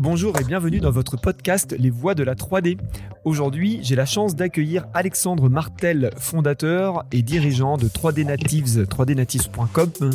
Bonjour 0.00 0.40
et 0.40 0.44
bienvenue 0.44 0.80
dans 0.80 0.90
votre 0.90 1.18
podcast 1.18 1.76
Les 1.78 1.90
Voix 1.90 2.14
de 2.14 2.22
la 2.22 2.34
3D. 2.34 2.78
Aujourd'hui, 3.26 3.80
j'ai 3.82 3.96
la 3.96 4.06
chance 4.06 4.34
d'accueillir 4.34 4.86
Alexandre 4.94 5.50
Martel, 5.50 6.10
fondateur 6.16 7.04
et 7.12 7.20
dirigeant 7.20 7.76
de 7.76 7.86
3D 7.86 8.24
Natives, 8.24 8.84
3dnatives.com, 8.84 10.10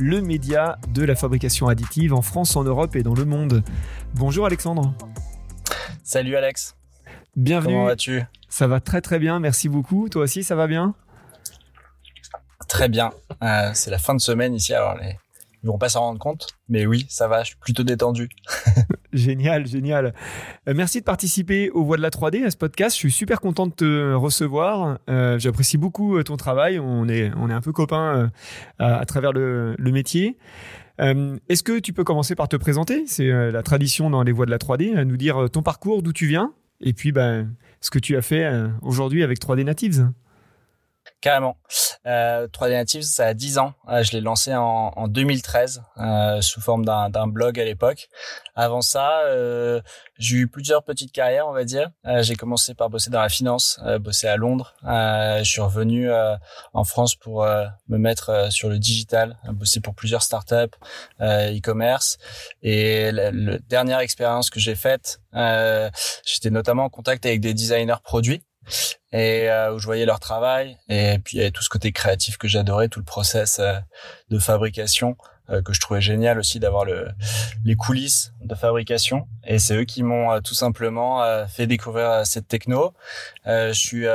le 0.00 0.20
média 0.22 0.80
de 0.92 1.04
la 1.04 1.14
fabrication 1.14 1.68
additive 1.68 2.14
en 2.14 2.20
France, 2.20 2.56
en 2.56 2.64
Europe 2.64 2.96
et 2.96 3.04
dans 3.04 3.14
le 3.14 3.24
monde. 3.24 3.62
Bonjour 4.16 4.44
Alexandre. 4.44 4.92
Salut 6.02 6.34
Alex. 6.34 6.74
Bienvenue. 7.36 7.74
Comment 7.74 7.86
vas-tu? 7.86 8.24
Ça 8.48 8.66
va 8.66 8.80
très 8.80 9.00
très 9.00 9.20
bien, 9.20 9.38
merci 9.38 9.68
beaucoup. 9.68 10.08
Toi 10.08 10.22
aussi, 10.22 10.42
ça 10.42 10.56
va 10.56 10.66
bien? 10.66 10.96
Très 12.66 12.88
bien. 12.88 13.12
Euh, 13.44 13.70
c'est 13.72 13.92
la 13.92 13.98
fin 13.98 14.16
de 14.16 14.20
semaine 14.20 14.52
ici, 14.52 14.74
alors 14.74 14.96
les... 14.96 15.16
ils 15.62 15.66
vont 15.66 15.78
pas 15.78 15.88
s'en 15.88 16.00
rendre 16.00 16.18
compte, 16.18 16.46
mais 16.68 16.86
oui, 16.86 17.06
ça 17.08 17.26
va, 17.26 17.42
je 17.42 17.48
suis 17.48 17.56
plutôt 17.56 17.82
détendu. 17.82 18.28
génial, 19.12 19.66
génial. 19.66 20.14
Euh, 20.68 20.74
merci 20.74 21.00
de 21.00 21.04
participer 21.04 21.70
aux 21.70 21.84
Voix 21.84 21.96
de 21.96 22.02
la 22.02 22.10
3D 22.10 22.44
à 22.44 22.50
ce 22.50 22.56
podcast. 22.56 22.94
Je 22.94 23.00
suis 23.00 23.10
super 23.10 23.40
content 23.40 23.66
de 23.66 23.72
te 23.72 24.14
recevoir. 24.14 24.98
Euh, 25.10 25.38
J'apprécie 25.38 25.76
beaucoup 25.76 26.16
euh, 26.16 26.22
ton 26.22 26.36
travail. 26.36 26.78
On 26.78 27.08
est, 27.08 27.32
on 27.36 27.50
est 27.50 27.52
un 27.52 27.60
peu 27.60 27.72
copains 27.72 28.30
à, 28.78 29.04
travers 29.04 29.32
le, 29.32 29.76
métier. 29.78 30.38
Est-ce 30.98 31.62
que 31.62 31.78
tu 31.78 31.92
peux 31.92 32.04
commencer 32.04 32.34
par 32.34 32.48
te 32.48 32.56
présenter? 32.56 33.04
C'est 33.06 33.28
la 33.28 33.62
tradition 33.62 34.10
dans 34.10 34.22
les 34.22 34.32
Voix 34.32 34.46
de 34.46 34.50
la 34.50 34.58
3D, 34.58 34.96
à 34.96 35.04
nous 35.04 35.16
dire 35.16 35.48
ton 35.50 35.62
parcours, 35.62 36.02
d'où 36.02 36.12
tu 36.12 36.26
viens, 36.26 36.52
et 36.80 36.92
puis 36.92 37.12
ben, 37.12 37.54
ce 37.80 37.90
que 37.90 37.98
tu 37.98 38.16
as 38.16 38.22
fait 38.22 38.48
aujourd'hui 38.82 39.22
avec 39.22 39.40
3D 39.40 39.64
Natives. 39.64 40.08
Carrément. 41.20 41.56
Euh, 42.06 42.46
3D 42.46 42.72
Natives, 42.72 43.02
ça 43.02 43.26
a 43.26 43.34
10 43.34 43.58
ans. 43.58 43.74
Euh, 43.88 44.04
je 44.04 44.12
l'ai 44.12 44.20
lancé 44.20 44.54
en, 44.54 44.92
en 44.94 45.08
2013 45.08 45.82
euh, 45.98 46.40
sous 46.40 46.60
forme 46.60 46.84
d'un 46.84 47.26
blog 47.26 47.58
à 47.58 47.64
l'époque. 47.64 48.08
Avant 48.54 48.82
ça, 48.82 49.22
euh, 49.22 49.80
j'ai 50.16 50.36
eu 50.36 50.48
plusieurs 50.48 50.84
petites 50.84 51.10
carrières, 51.10 51.48
on 51.48 51.52
va 51.52 51.64
dire. 51.64 51.90
Euh, 52.06 52.22
j'ai 52.22 52.36
commencé 52.36 52.74
par 52.74 52.88
bosser 52.88 53.10
dans 53.10 53.20
la 53.20 53.28
finance, 53.28 53.80
euh, 53.84 53.98
bosser 53.98 54.28
à 54.28 54.36
Londres. 54.36 54.74
je 54.84 55.42
suis 55.44 55.60
revenu 55.60 56.08
en 56.72 56.84
France 56.84 57.16
pour 57.16 57.44
me 57.44 57.98
mettre 57.98 58.48
sur 58.50 58.68
le 58.68 58.78
digital, 58.78 59.36
bosser 59.48 59.80
pour 59.80 59.94
plusieurs 59.94 60.22
startups, 60.22 60.76
e-commerce. 61.20 62.18
Et 62.62 63.10
la, 63.10 63.32
la, 63.32 63.58
dernière 63.58 64.00
expérience 64.00 64.50
que 64.50 64.60
j'ai 64.60 64.76
faite, 64.76 65.20
j'étais 66.24 66.50
notamment 66.50 66.84
en 66.84 66.90
contact 66.90 67.26
avec 67.26 67.40
des 67.40 67.54
designers 67.54 68.02
produits 68.02 68.42
et 69.12 69.48
euh, 69.48 69.74
où 69.74 69.78
je 69.78 69.86
voyais 69.86 70.06
leur 70.06 70.20
travail. 70.20 70.76
Et 70.88 71.18
puis 71.24 71.36
il 71.36 71.38
y 71.38 71.42
avait 71.42 71.50
tout 71.50 71.62
ce 71.62 71.68
côté 71.68 71.92
créatif 71.92 72.36
que 72.36 72.48
j'adorais 72.48 72.88
tout 72.88 73.00
le 73.00 73.04
process 73.04 73.58
euh, 73.58 73.78
de 74.30 74.38
fabrication 74.38 75.16
euh, 75.50 75.62
que 75.62 75.72
je 75.72 75.80
trouvais 75.80 76.00
génial 76.00 76.38
aussi 76.38 76.60
d'avoir 76.60 76.84
le 76.84 77.08
les 77.64 77.74
coulisses 77.74 78.32
de 78.42 78.54
fabrication. 78.54 79.26
Et 79.44 79.58
c'est 79.58 79.76
eux 79.76 79.84
qui 79.84 80.02
m'ont 80.02 80.40
tout 80.42 80.54
simplement 80.54 81.46
fait 81.48 81.66
découvrir 81.66 82.26
cette 82.26 82.48
techno. 82.48 82.94
Je 83.46 83.72
suis 83.72 84.06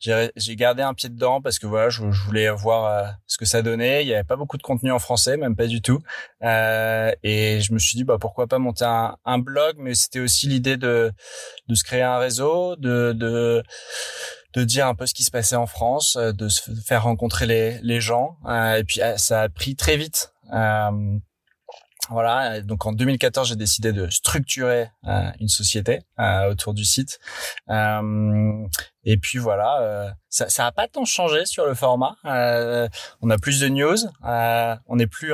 j'ai 0.00 0.56
gardé 0.56 0.82
un 0.82 0.94
pied 0.94 1.08
dedans 1.08 1.42
parce 1.42 1.58
que 1.58 1.66
voilà, 1.66 1.90
je, 1.90 2.02
voulais 2.02 2.48
voir 2.50 2.86
euh, 2.86 3.10
ce 3.26 3.36
que 3.36 3.44
ça 3.44 3.62
donnait. 3.62 4.02
Il 4.02 4.08
y 4.08 4.14
avait 4.14 4.24
pas 4.24 4.36
beaucoup 4.36 4.56
de 4.56 4.62
contenu 4.62 4.90
en 4.90 4.98
français, 4.98 5.36
même 5.36 5.56
pas 5.56 5.66
du 5.66 5.82
tout. 5.82 6.00
Euh, 6.42 7.12
et 7.22 7.60
je 7.60 7.72
me 7.72 7.78
suis 7.78 7.96
dit 7.96 8.04
bah 8.04 8.16
pourquoi 8.18 8.46
pas 8.46 8.58
monter 8.58 8.84
un, 8.86 9.38
blog, 9.38 9.76
mais 9.78 9.94
c'était 9.94 10.20
aussi 10.20 10.46
l'idée 10.46 10.76
de 10.76 11.12
de 11.68 11.74
se 11.74 11.84
créer 11.84 12.02
un 12.02 12.18
réseau, 12.18 12.76
de 12.76 13.12
de 13.12 13.62
de 14.54 14.64
dire 14.64 14.86
un 14.86 14.94
peu 14.94 15.06
ce 15.06 15.14
qui 15.14 15.22
se 15.22 15.30
passait 15.30 15.56
en 15.56 15.66
France, 15.66 16.16
de 16.16 16.48
se 16.48 16.70
faire 16.86 17.04
rencontrer 17.04 17.46
les 17.46 17.78
les 17.82 18.00
gens. 18.00 18.38
Euh, 18.46 18.76
et 18.76 18.84
puis 18.84 19.00
ça 19.16 19.42
a 19.42 19.48
pris 19.48 19.76
très 19.76 19.96
vite. 19.96 20.32
Euh, 20.52 21.18
voilà, 22.08 22.60
donc 22.62 22.86
en 22.86 22.92
2014, 22.92 23.48
j'ai 23.48 23.56
décidé 23.56 23.92
de 23.92 24.08
structurer 24.08 24.88
euh, 25.06 25.30
une 25.38 25.48
société 25.48 26.00
euh, 26.18 26.50
autour 26.50 26.74
du 26.74 26.84
site. 26.84 27.18
Euh, 27.68 28.66
et 29.04 29.16
puis 29.16 29.38
voilà, 29.38 29.80
euh, 29.80 30.10
ça, 30.28 30.48
ça 30.48 30.66
a 30.66 30.72
pas 30.72 30.88
tant 30.88 31.04
changé 31.04 31.44
sur 31.44 31.66
le 31.66 31.74
format. 31.74 32.16
Euh, 32.24 32.88
on 33.20 33.30
a 33.30 33.38
plus 33.38 33.60
de 33.60 33.68
news. 33.68 33.98
on 34.24 34.96
n'est 34.96 35.06
plus 35.06 35.32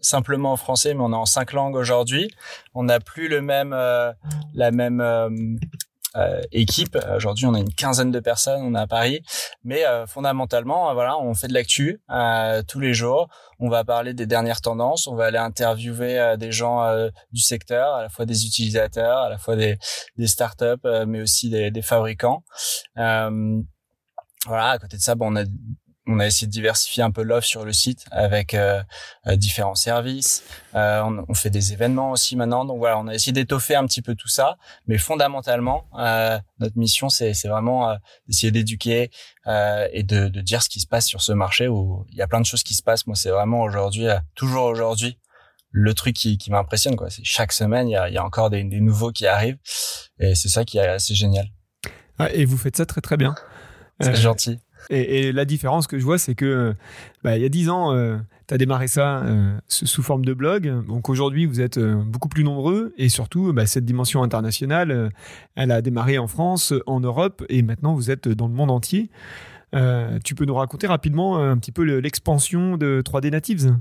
simplement 0.00 0.52
en 0.52 0.56
français, 0.56 0.94
mais 0.94 1.02
on 1.02 1.12
est 1.12 1.16
en 1.16 1.26
cinq 1.26 1.52
langues 1.52 1.76
aujourd'hui. 1.76 2.30
On 2.74 2.84
n'a 2.84 3.00
plus 3.00 3.28
le 3.28 3.40
même, 3.42 3.70
la 3.72 4.70
même 4.70 5.00
euh, 5.00 5.30
équipe. 6.52 6.98
Aujourd'hui, 7.14 7.46
on 7.46 7.54
a 7.54 7.58
une 7.58 7.72
quinzaine 7.72 8.10
de 8.10 8.20
personnes, 8.20 8.62
on 8.62 8.74
est 8.74 8.80
à 8.80 8.86
Paris, 8.86 9.22
mais 9.64 9.86
euh, 9.86 10.06
fondamentalement, 10.06 10.90
euh, 10.90 10.94
voilà, 10.94 11.18
on 11.18 11.34
fait 11.34 11.48
de 11.48 11.54
l'actu 11.54 12.00
tous 12.68 12.80
les 12.80 12.94
jours. 12.94 13.28
On 13.58 13.68
va 13.68 13.84
parler 13.84 14.14
des 14.14 14.26
dernières 14.26 14.60
tendances, 14.60 15.06
on 15.06 15.14
va 15.14 15.26
aller 15.26 15.38
interviewer 15.38 16.36
des 16.38 16.52
gens 16.52 17.08
du 17.32 17.40
secteur, 17.40 17.94
à 17.94 18.02
la 18.02 18.08
fois 18.08 18.26
des 18.26 18.46
utilisateurs, 18.46 19.18
à 19.18 19.30
la 19.30 19.38
fois 19.38 19.56
des, 19.56 19.78
des 20.16 20.26
startups, 20.26 20.86
mais 21.06 21.22
aussi 21.22 21.48
des, 21.48 21.70
des 21.70 21.82
fabricants. 21.82 22.44
voilà, 22.94 24.70
à 24.70 24.78
côté 24.78 24.96
de 24.96 25.02
ça, 25.02 25.14
bon, 25.14 25.32
on 25.32 25.36
a 25.36 25.44
on 26.06 26.20
a 26.20 26.26
essayé 26.26 26.46
de 26.46 26.52
diversifier 26.52 27.02
un 27.02 27.10
peu 27.10 27.22
l'offre 27.22 27.46
sur 27.46 27.64
le 27.64 27.72
site 27.72 28.06
avec 28.10 28.54
euh, 28.54 28.82
euh, 29.26 29.36
différents 29.36 29.74
services. 29.74 30.44
Euh, 30.74 31.02
on, 31.02 31.24
on, 31.28 31.34
fait 31.34 31.50
des 31.50 31.72
événements 31.72 32.12
aussi 32.12 32.36
maintenant. 32.36 32.64
Donc 32.64 32.78
voilà, 32.78 32.98
on 32.98 33.08
a 33.08 33.14
essayé 33.14 33.32
d'étoffer 33.32 33.74
un 33.74 33.86
petit 33.86 34.02
peu 34.02 34.14
tout 34.14 34.28
ça. 34.28 34.56
Mais 34.86 34.98
fondamentalement, 34.98 35.86
euh, 35.98 36.38
notre 36.60 36.78
mission, 36.78 37.08
c'est 37.08 37.32
vraiment 37.46 37.90
euh, 37.90 37.96
d'essayer 38.28 38.50
d'éduquer 38.50 39.10
et 39.92 40.02
de, 40.02 40.28
de, 40.28 40.40
dire 40.40 40.60
ce 40.60 40.68
qui 40.68 40.80
se 40.80 40.88
passe 40.88 41.06
sur 41.06 41.20
ce 41.20 41.32
marché 41.32 41.68
où 41.68 42.04
il 42.10 42.16
y 42.18 42.22
a 42.22 42.26
plein 42.26 42.40
de 42.40 42.46
choses 42.46 42.64
qui 42.64 42.74
se 42.74 42.82
passent. 42.82 43.06
Moi, 43.06 43.14
c'est 43.14 43.30
vraiment 43.30 43.60
aujourd'hui, 43.60 44.06
toujours 44.34 44.64
aujourd'hui, 44.64 45.18
le 45.70 45.94
truc 45.94 46.16
qui, 46.16 46.36
qui 46.36 46.50
m'impressionne. 46.50 46.96
quoi. 46.96 47.10
C'est 47.10 47.24
chaque 47.24 47.52
semaine, 47.52 47.88
il 47.88 47.92
y 47.92 47.96
a, 47.96 48.08
il 48.08 48.14
y 48.14 48.18
a 48.18 48.24
encore 48.24 48.50
des, 48.50 48.64
des 48.64 48.80
nouveaux 48.80 49.12
qui 49.12 49.26
arrivent. 49.26 49.58
Et 50.18 50.34
c'est 50.34 50.48
ça 50.48 50.64
qui 50.64 50.78
est 50.78 50.88
assez 50.88 51.14
génial. 51.14 51.46
Ah, 52.18 52.30
et 52.32 52.44
vous 52.44 52.56
faites 52.56 52.76
ça 52.76 52.86
très 52.86 53.00
très 53.00 53.16
bien. 53.16 53.36
C'est 54.00 54.16
gentil. 54.16 54.58
Et, 54.90 55.28
et, 55.28 55.32
la 55.32 55.44
différence 55.44 55.86
que 55.86 55.98
je 55.98 56.04
vois, 56.04 56.18
c'est 56.18 56.34
que 56.34 56.74
bah, 57.24 57.36
il 57.36 57.42
y 57.42 57.46
a 57.46 57.48
dix 57.48 57.68
ans, 57.68 57.92
euh, 57.92 58.16
tu 58.46 58.54
as 58.54 58.58
démarré 58.58 58.86
ça 58.86 59.22
euh, 59.24 59.58
sous 59.68 60.02
forme 60.02 60.24
de 60.24 60.32
blog. 60.32 60.86
Donc 60.86 61.08
aujourd'hui, 61.08 61.46
vous 61.46 61.60
êtes 61.60 61.78
euh, 61.78 61.96
beaucoup 61.96 62.28
plus 62.28 62.44
nombreux. 62.44 62.94
Et 62.96 63.08
surtout, 63.08 63.52
bah, 63.52 63.66
cette 63.66 63.84
dimension 63.84 64.22
internationale, 64.22 64.90
euh, 64.90 65.08
elle 65.56 65.72
a 65.72 65.82
démarré 65.82 66.18
en 66.18 66.28
France, 66.28 66.72
en 66.86 67.00
Europe. 67.00 67.44
Et 67.48 67.62
maintenant 67.62 67.94
vous 67.94 68.10
êtes 68.10 68.28
dans 68.28 68.46
le 68.46 68.54
monde 68.54 68.70
entier. 68.70 69.10
Euh, 69.74 70.18
tu 70.24 70.34
peux 70.34 70.44
nous 70.44 70.54
raconter 70.54 70.86
rapidement 70.86 71.38
un 71.38 71.58
petit 71.58 71.72
peu 71.72 71.82
l'expansion 71.82 72.76
de 72.76 73.02
3D 73.04 73.30
Natives? 73.30 73.76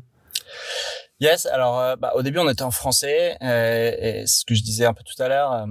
Yes, 1.20 1.46
alors 1.46 1.96
bah, 1.98 2.12
au 2.16 2.24
début 2.24 2.40
on 2.40 2.50
était 2.50 2.64
en 2.64 2.72
français. 2.72 3.38
Et 3.42 4.26
ce 4.26 4.44
que 4.46 4.56
je 4.56 4.64
disais 4.64 4.86
un 4.86 4.94
peu 4.94 5.04
tout 5.04 5.22
à 5.22 5.30
l'heure, 5.30 5.68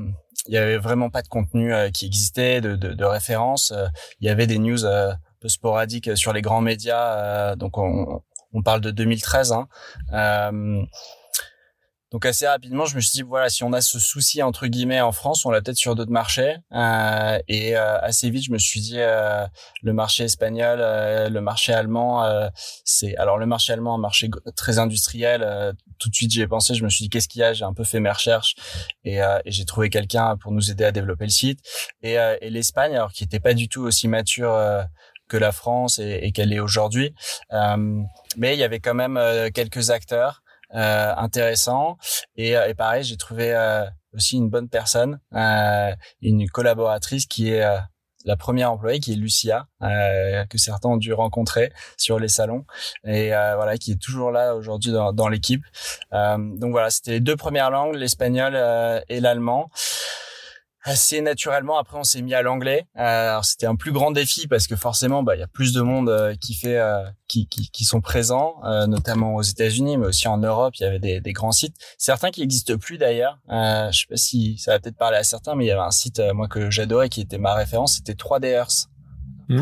il 0.46 0.54
y 0.54 0.58
avait 0.58 0.78
vraiment 0.78 1.10
pas 1.10 1.22
de 1.22 1.28
contenu 1.28 1.72
euh, 1.72 1.90
qui 1.90 2.06
existait, 2.06 2.60
de, 2.60 2.76
de, 2.76 2.92
de 2.92 3.04
référence. 3.04 3.72
Euh, 3.72 3.86
il 4.20 4.26
y 4.26 4.30
avait 4.30 4.46
des 4.46 4.58
news 4.58 4.84
euh, 4.84 5.12
un 5.12 5.18
peu 5.40 5.48
sporadiques 5.48 6.16
sur 6.16 6.32
les 6.32 6.42
grands 6.42 6.60
médias. 6.60 7.56
donc 7.56 7.78
on, 7.78 8.22
on 8.52 8.62
parle 8.62 8.80
de 8.80 8.90
2013. 8.90 9.52
Hein. 9.52 10.86
Donc 12.14 12.26
assez 12.26 12.46
rapidement, 12.46 12.86
je 12.86 12.94
me 12.94 13.00
suis 13.00 13.10
dit 13.10 13.22
voilà, 13.22 13.48
si 13.48 13.64
on 13.64 13.72
a 13.72 13.80
ce 13.80 13.98
souci 13.98 14.40
entre 14.40 14.68
guillemets 14.68 15.00
en 15.00 15.10
France, 15.10 15.44
on 15.44 15.50
l'a 15.50 15.60
peut-être 15.60 15.76
sur 15.76 15.96
d'autres 15.96 16.12
marchés. 16.12 16.58
Euh, 16.72 17.40
et 17.48 17.76
euh, 17.76 17.98
assez 17.98 18.30
vite, 18.30 18.44
je 18.44 18.52
me 18.52 18.58
suis 18.58 18.80
dit 18.80 19.00
euh, 19.00 19.44
le 19.82 19.92
marché 19.92 20.22
espagnol, 20.22 20.78
euh, 20.80 21.28
le 21.28 21.40
marché 21.40 21.72
allemand, 21.72 22.22
euh, 22.22 22.48
c'est 22.84 23.16
alors 23.16 23.36
le 23.36 23.46
marché 23.46 23.72
allemand, 23.72 23.96
un 23.96 23.98
marché 23.98 24.30
très 24.54 24.78
industriel. 24.78 25.42
Euh, 25.42 25.72
tout 25.98 26.08
de 26.08 26.14
suite, 26.14 26.30
j'y 26.30 26.40
ai 26.40 26.46
pensé. 26.46 26.76
Je 26.76 26.84
me 26.84 26.88
suis 26.88 27.02
dit 27.02 27.08
qu'est-ce 27.08 27.26
qu'il 27.26 27.40
y 27.40 27.42
a? 27.42 27.52
J'ai 27.52 27.64
un 27.64 27.74
peu 27.74 27.82
fait 27.82 27.98
mes 27.98 28.12
recherches 28.12 28.54
et, 29.02 29.16
et 29.16 29.50
j'ai 29.50 29.64
trouvé 29.64 29.90
quelqu'un 29.90 30.36
pour 30.36 30.52
nous 30.52 30.70
aider 30.70 30.84
à 30.84 30.92
développer 30.92 31.24
le 31.24 31.30
site. 31.30 31.58
Et, 32.04 32.12
et 32.12 32.48
l'Espagne, 32.48 32.94
alors 32.94 33.10
qui 33.10 33.24
était 33.24 33.40
pas 33.40 33.54
du 33.54 33.68
tout 33.68 33.82
aussi 33.82 34.06
mature 34.06 34.56
que 35.26 35.36
la 35.36 35.50
France 35.50 35.98
et, 35.98 36.20
et 36.22 36.30
qu'elle 36.30 36.52
est 36.52 36.60
aujourd'hui, 36.60 37.12
mais 38.36 38.54
il 38.54 38.58
y 38.60 38.62
avait 38.62 38.78
quand 38.78 38.94
même 38.94 39.18
quelques 39.52 39.90
acteurs 39.90 40.43
intéressant. 40.74 41.96
Et, 42.36 42.56
euh, 42.56 42.68
et 42.68 42.74
pareil, 42.74 43.04
j'ai 43.04 43.16
trouvé 43.16 43.54
euh, 43.54 43.84
aussi 44.12 44.36
une 44.36 44.50
bonne 44.50 44.68
personne, 44.68 45.20
une 46.22 46.48
collaboratrice 46.50 47.26
qui 47.26 47.50
est 47.50 47.64
la 48.24 48.36
première 48.36 48.72
employée 48.72 49.00
qui 49.00 49.12
est 49.12 49.16
Lucia 49.16 49.66
euh, 49.82 50.44
que 50.46 50.58
certains 50.58 50.88
ont 50.88 50.96
dû 50.96 51.12
rencontrer 51.12 51.72
sur 51.96 52.18
les 52.18 52.28
salons. 52.28 52.64
Et 53.04 53.34
euh, 53.34 53.54
voilà 53.56 53.76
qui 53.76 53.92
est 53.92 54.00
toujours 54.00 54.30
là 54.30 54.54
aujourd'hui 54.54 54.92
dans, 54.92 55.12
dans 55.12 55.28
l'équipe. 55.28 55.62
Euh, 56.12 56.38
donc 56.38 56.72
voilà 56.72 56.90
c'était 56.90 57.12
les 57.12 57.20
deux 57.20 57.36
premières 57.36 57.70
langues 57.70 57.94
l'espagnol 57.94 58.54
et 59.08 59.20
l'allemand 59.20 59.70
assez 60.84 61.20
naturellement. 61.22 61.78
Après 61.78 61.98
on 61.98 62.04
s'est 62.04 62.22
mis 62.22 62.34
à 62.34 62.42
l'anglais. 62.42 62.86
Euh, 62.96 63.30
alors 63.30 63.44
c'était 63.44 63.66
un 63.66 63.74
plus 63.74 63.90
grand 63.90 64.10
défi 64.10 64.46
parce 64.46 64.66
que 64.66 64.76
forcément 64.76 65.22
bah 65.22 65.34
il 65.34 65.40
y 65.40 65.42
a 65.42 65.48
plus 65.48 65.72
de 65.72 65.80
monde 65.80 66.10
euh, 66.10 66.34
qui 66.36 66.54
fait 66.54 66.78
euh, 66.78 67.02
qui, 67.26 67.48
qui, 67.48 67.70
qui 67.70 67.84
sont 67.84 68.00
présents 68.00 68.60
notamment 68.86 69.34
aux 69.34 69.42
États-Unis 69.42 69.96
mais 69.96 70.06
aussi 70.06 70.28
en 70.28 70.38
Europe. 70.38 70.74
Il 70.78 70.82
y 70.82 70.86
avait 70.86 71.00
des, 71.00 71.20
des 71.20 71.32
grands 71.32 71.52
sites. 71.52 71.74
Certains 71.98 72.30
qui 72.30 72.42
n'existent 72.42 72.76
plus 72.76 72.98
d'ailleurs. 72.98 73.38
Je 73.48 73.98
sais 73.98 74.06
pas 74.08 74.16
si 74.16 74.58
ça 74.58 74.72
va 74.72 74.78
peut-être 74.78 74.96
parler 74.96 75.16
à 75.16 75.24
certains 75.24 75.54
mais 75.54 75.64
il 75.64 75.68
y 75.68 75.72
avait 75.72 75.80
un 75.80 75.90
site 75.90 76.20
moi 76.34 76.46
que 76.46 76.70
j'adorais 76.70 77.08
qui 77.08 77.22
était 77.22 77.38
ma 77.38 77.54
référence. 77.54 77.96
C'était 77.96 78.12
3D 78.12 78.46
Earth 78.52 78.88
Mmh. 79.48 79.60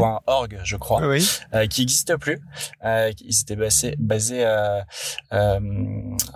je 0.64 0.76
crois, 0.76 1.06
oui. 1.06 1.26
euh, 1.54 1.66
qui 1.66 1.80
n'existe 1.80 2.16
plus. 2.16 2.40
Euh, 2.84 3.12
il 3.24 3.32
s'était 3.32 3.56
basé, 3.56 3.96
basé 3.98 4.44
euh, 4.44 4.80
euh, 5.32 5.60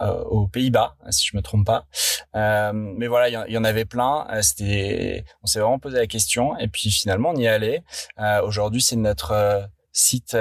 euh, 0.00 0.22
aux 0.25 0.48
Pays-Bas, 0.48 0.96
si 1.10 1.26
je 1.31 1.37
me 1.37 1.43
trompe 1.43 1.66
pas. 1.66 1.87
mais 2.34 3.06
voilà, 3.06 3.28
il 3.46 3.52
y, 3.52 3.58
en 3.58 3.64
avait 3.64 3.84
plein. 3.84 4.26
C'était, 4.43 5.25
on 5.43 5.46
s'est 5.46 5.60
vraiment 5.60 5.78
posé 5.78 5.98
la 5.98 6.06
question, 6.06 6.56
et 6.58 6.69
puis 6.69 6.90
finalement 6.90 7.31
on 7.31 7.37
y 7.37 7.44
est 7.44 7.48
allé. 7.48 7.82
Aujourd'hui, 8.43 8.81
c'est 8.81 8.96
notre 8.96 9.69
site 9.93 10.37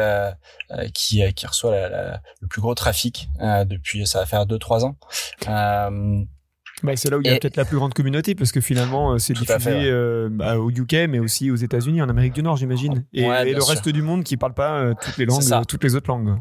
qui, 0.93 1.33
qui 1.33 1.47
reçoit 1.47 1.71
la, 1.71 2.21
le 2.41 2.47
plus 2.47 2.61
gros 2.61 2.75
trafic 2.75 3.29
depuis, 3.39 4.05
ça 4.07 4.19
va 4.19 4.25
faire 4.25 4.45
deux 4.45 4.59
trois 4.59 4.85
ans. 4.85 4.95
Bah, 6.85 6.95
c'est 6.95 7.09
là 7.09 7.17
où 7.17 7.21
il 7.21 7.27
y 7.27 7.29
a 7.31 7.39
peut-être 7.39 7.57
la 7.57 7.65
plus 7.65 7.77
grande 7.77 7.93
communauté 7.93 8.35
parce 8.35 8.51
que 8.51 8.61
finalement 8.61 9.13
euh, 9.13 9.17
c'est 9.17 9.33
diffusé 9.33 9.89
euh, 9.89 10.29
bah, 10.31 10.57
au 10.59 10.69
UK 10.69 10.93
mais 11.09 11.19
aussi 11.19 11.49
aux 11.49 11.55
États-Unis, 11.55 12.01
en 12.01 12.09
Amérique 12.09 12.33
du 12.33 12.43
Nord 12.43 12.57
j'imagine, 12.57 13.05
et, 13.13 13.23
le 13.23 13.63
reste 13.63 13.89
du 13.89 14.01
monde 14.01 14.23
qui 14.23 14.37
parle 14.37 14.53
pas 14.53 14.77
euh, 14.77 14.93
toutes 15.01 15.17
les 15.17 15.25
langues, 15.25 15.65
toutes 15.67 15.83
les 15.83 15.95
autres 15.95 16.09
langues. 16.09 16.37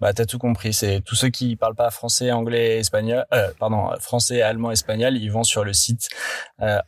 Bah 0.00 0.12
t'as 0.12 0.24
tout 0.24 0.38
compris, 0.38 0.72
c'est 0.72 1.00
tous 1.00 1.14
ceux 1.14 1.28
qui 1.28 1.54
parlent 1.54 1.76
pas 1.76 1.90
français, 1.90 2.32
anglais, 2.32 2.78
espagnol, 2.78 3.24
pardon, 3.60 3.90
français, 4.00 4.42
allemand, 4.42 4.72
espagnol, 4.72 5.16
ils 5.16 5.30
vont 5.30 5.44
sur 5.44 5.62
le 5.62 5.72
site 5.72 6.08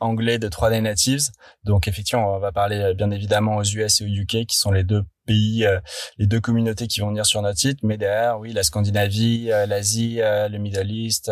anglais 0.01 0.39
de 0.39 0.49
3D 0.49 0.81
Natives. 0.81 1.29
Donc 1.63 1.87
effectivement, 1.87 2.35
on 2.35 2.39
va 2.41 2.51
parler 2.51 2.93
bien 2.97 3.13
évidemment 3.13 3.59
aux 3.59 3.63
US 3.63 4.01
et 4.01 4.05
au 4.05 4.09
UK 4.09 4.47
qui 4.47 4.57
sont 4.57 4.73
les 4.73 4.83
deux 4.83 5.05
pays, 5.25 5.65
euh, 5.65 5.81
les 6.19 6.27
deux 6.27 6.41
communautés 6.41 6.87
qui 6.87 7.01
vont 7.01 7.09
venir 7.09 7.27
sur 7.27 7.43
notre 7.43 7.59
site, 7.59 7.79
mais 7.83 7.97
derrière, 7.97 8.39
oui, 8.39 8.53
la 8.53 8.63
Scandinavie, 8.63 9.51
euh, 9.51 9.67
l'Asie, 9.67 10.21
euh, 10.21 10.49
le 10.49 10.59
Middle 10.59 10.91
East, 10.91 11.31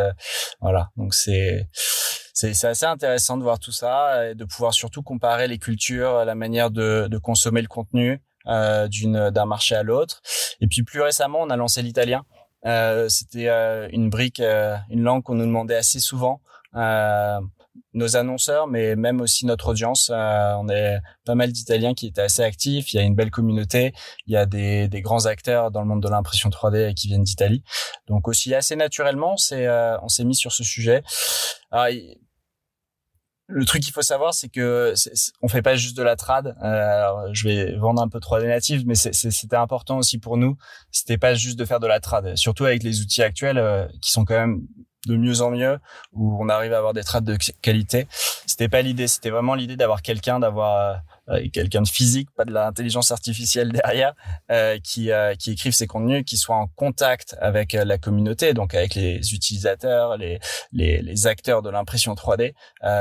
voilà. 0.61 0.91
Donc 0.97 1.15
c'est 1.15 1.69
c'est 2.35 2.65
assez 2.65 2.87
intéressant 2.87 3.37
de 3.37 3.43
voir 3.43 3.59
tout 3.59 3.71
ça 3.71 4.31
et 4.31 4.35
de 4.35 4.45
pouvoir 4.45 4.75
surtout 4.75 5.03
comparer 5.03 5.47
les 5.47 5.59
cultures, 5.59 6.25
la 6.25 6.35
manière 6.35 6.71
de, 6.71 7.07
de 7.09 7.19
consommer 7.19 7.63
le 7.63 7.69
contenu 7.69 8.21
d'une 8.89 9.31
d'un 9.31 9.47
marché 9.47 9.77
à 9.77 9.85
l'autre. 9.85 10.23
Et 10.61 10.67
puis 10.67 10.83
plus 10.83 11.03
récemment, 11.03 11.41
on 11.43 11.51
a 11.51 11.57
lancé 11.57 11.83
l'italien. 11.83 12.25
C'était 13.09 13.49
une 13.93 14.11
brique, 14.11 14.41
une 14.41 15.03
langue 15.03 15.23
qu'on 15.23 15.37
nous 15.37 15.47
demandait 15.47 15.77
assez 15.77 16.01
souvent 16.01 16.41
nos 17.95 18.17
annonceurs, 18.17 18.67
mais 18.67 18.97
même 18.97 19.21
aussi 19.21 19.47
notre 19.47 19.69
audience. 19.69 20.11
Euh, 20.13 20.55
on 20.59 20.69
est 20.69 20.99
pas 21.25 21.35
mal 21.35 21.53
d'Italiens 21.53 21.95
qui 21.95 22.07
étaient 22.07 22.23
assez 22.23 22.43
actifs. 22.43 22.93
Il 22.93 22.97
y 22.97 23.01
a 23.01 23.03
une 23.03 23.15
belle 23.15 23.31
communauté. 23.31 23.93
Il 24.27 24.33
y 24.33 24.37
a 24.37 24.47
des, 24.47 24.89
des 24.89 25.03
grands 25.03 25.27
acteurs 25.27 25.71
dans 25.71 25.81
le 25.81 25.87
monde 25.87 26.03
de 26.03 26.09
l'impression 26.09 26.49
3D 26.49 26.95
qui 26.95 27.09
viennent 27.09 27.23
d'Italie. 27.23 27.63
Donc 28.09 28.29
aussi 28.29 28.55
assez 28.55 28.77
naturellement, 28.77 29.37
c'est 29.37 29.67
euh, 29.67 29.99
on 30.03 30.09
s'est 30.09 30.25
mis 30.25 30.35
sur 30.35 30.53
ce 30.53 30.65
sujet. 30.65 31.03
le 33.49 33.65
truc 33.67 33.83
qu'il 33.83 33.93
faut 33.93 34.03
savoir, 34.03 34.33
c'est 34.33 34.49
que 34.49 34.95
on 35.43 35.49
fait 35.49 35.63
pas 35.63 35.77
juste 35.77 35.97
de 35.97 36.03
la 36.03 36.17
trad. 36.17 36.57
Euh, 36.63 37.29
je 37.33 37.49
vais 37.49 37.77
vendre 37.77 38.01
un 38.01 38.09
peu 38.09 38.19
3D 38.19 38.47
native, 38.47 38.85
mais 38.87 38.95
c'était 38.95 39.57
important 39.57 39.99
aussi 39.99 40.19
pour 40.19 40.37
nous. 40.39 40.57
C'était 40.91 41.19
pas 41.19 41.35
juste 41.35 41.59
de 41.59 41.65
faire 41.65 41.81
de 41.81 41.87
la 41.87 42.01
trad, 42.01 42.37
surtout 42.37 42.65
avec 42.65 42.83
les 42.83 43.03
outils 43.03 43.23
actuels 43.23 43.91
qui 44.01 44.11
sont 44.11 44.25
quand 44.25 44.39
même 44.39 44.63
de 45.07 45.17
mieux 45.17 45.41
en 45.43 45.51
mieux, 45.51 45.79
où 46.13 46.37
on 46.41 46.49
arrive 46.49 46.73
à 46.73 46.79
avoir 46.79 46.93
des 46.93 47.03
traits 47.03 47.25
de 47.25 47.37
qualité. 47.61 48.07
C'était 48.47 48.69
pas 48.69 48.83
l'idée, 48.83 49.09
c'était 49.09 49.31
vraiment 49.31 49.55
l'idée 49.55 49.77
d'avoir 49.77 50.03
quelqu'un, 50.03 50.41
d'avoir 50.41 51.01
euh, 51.29 51.49
quelqu'un 51.53 51.83
de 51.83 51.89
physique, 51.89 52.29
pas 52.37 52.45
de 52.45 52.53
l'intelligence 52.53 53.13
artificielle 53.13 53.71
derrière, 53.85 54.15
euh, 54.51 54.79
qui 54.83 55.13
euh, 55.13 55.35
qui 55.35 55.53
écrive 55.53 55.73
ses 55.73 55.87
contenus, 55.87 56.25
qui 56.27 56.37
soit 56.37 56.57
en 56.57 56.67
contact 56.67 57.37
avec 57.41 57.75
la 57.75 57.97
communauté, 57.97 58.55
donc 58.55 58.75
avec 58.75 58.97
les 58.97 59.33
utilisateurs, 59.33 60.17
les 60.17 60.41
les, 60.73 61.01
les 61.01 61.27
acteurs 61.29 61.63
de 61.63 61.71
l'impression 61.71 62.15
3D 62.15 62.55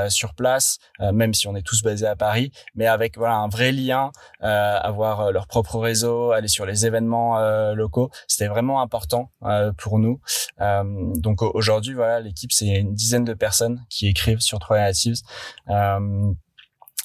sur 0.10 0.34
place, 0.36 0.78
même 1.00 1.34
si 1.34 1.48
on 1.48 1.56
est 1.56 1.62
tous 1.62 1.82
basés 1.82 2.06
à 2.06 2.16
Paris, 2.16 2.52
mais 2.76 2.86
avec 2.86 3.18
voilà 3.18 3.36
un 3.36 3.48
vrai 3.48 3.72
lien, 3.72 4.12
avoir 4.40 5.32
leur 5.32 5.48
propre 5.48 5.80
réseau, 5.80 6.32
aller 6.32 6.48
sur 6.48 6.66
les 6.66 6.86
événements 6.86 7.40
locaux, 7.74 8.12
c'était 8.28 8.48
vraiment 8.48 8.82
important 8.82 9.32
pour 9.78 10.00
nous. 10.00 10.20
donc 10.60 11.42
aujourd'hui, 11.42 11.94
voilà, 11.94 12.20
l'équipe 12.20 12.52
c'est 12.52 12.68
une 12.68 12.94
dizaine 12.94 13.24
de 13.24 13.34
personnes 13.34 13.84
qui 13.90 14.08
écrivent 14.08 14.42
sur 14.42 14.60
3D 14.60 14.80
Natives 14.80 15.22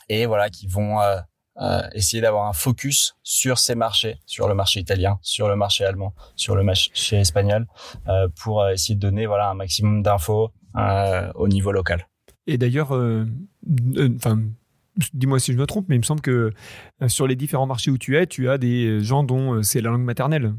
et 0.08 0.26
voilà 0.26 0.50
qui 0.50 0.66
vont 0.66 1.00
euh, 1.00 1.18
euh, 1.60 1.82
essayer 1.92 2.20
d'avoir 2.20 2.46
un 2.46 2.52
focus 2.52 3.16
sur 3.22 3.58
ces 3.58 3.74
marchés, 3.74 4.18
sur 4.26 4.48
le 4.48 4.54
marché 4.54 4.80
italien, 4.80 5.18
sur 5.22 5.48
le 5.48 5.56
marché 5.56 5.84
allemand, 5.84 6.14
sur 6.34 6.54
le 6.54 6.62
marché 6.62 7.16
espagnol, 7.16 7.66
euh, 8.08 8.28
pour 8.42 8.66
essayer 8.68 8.94
de 8.94 9.00
donner 9.00 9.26
voilà 9.26 9.48
un 9.50 9.54
maximum 9.54 10.02
d'infos 10.02 10.52
au 11.34 11.48
niveau 11.48 11.72
local. 11.72 12.06
Et 12.46 12.58
d'ailleurs, 12.58 12.92
enfin. 12.92 14.40
Dis-moi 15.12 15.38
si 15.38 15.52
je 15.52 15.58
me 15.58 15.66
trompe, 15.66 15.90
mais 15.90 15.96
il 15.96 15.98
me 15.98 16.04
semble 16.04 16.22
que 16.22 16.52
sur 17.06 17.26
les 17.26 17.36
différents 17.36 17.66
marchés 17.66 17.90
où 17.90 17.98
tu 17.98 18.16
es, 18.16 18.26
tu 18.26 18.48
as 18.48 18.56
des 18.56 19.00
gens 19.04 19.24
dont 19.24 19.62
c'est 19.62 19.82
la 19.82 19.90
langue 19.90 20.04
maternelle 20.04 20.54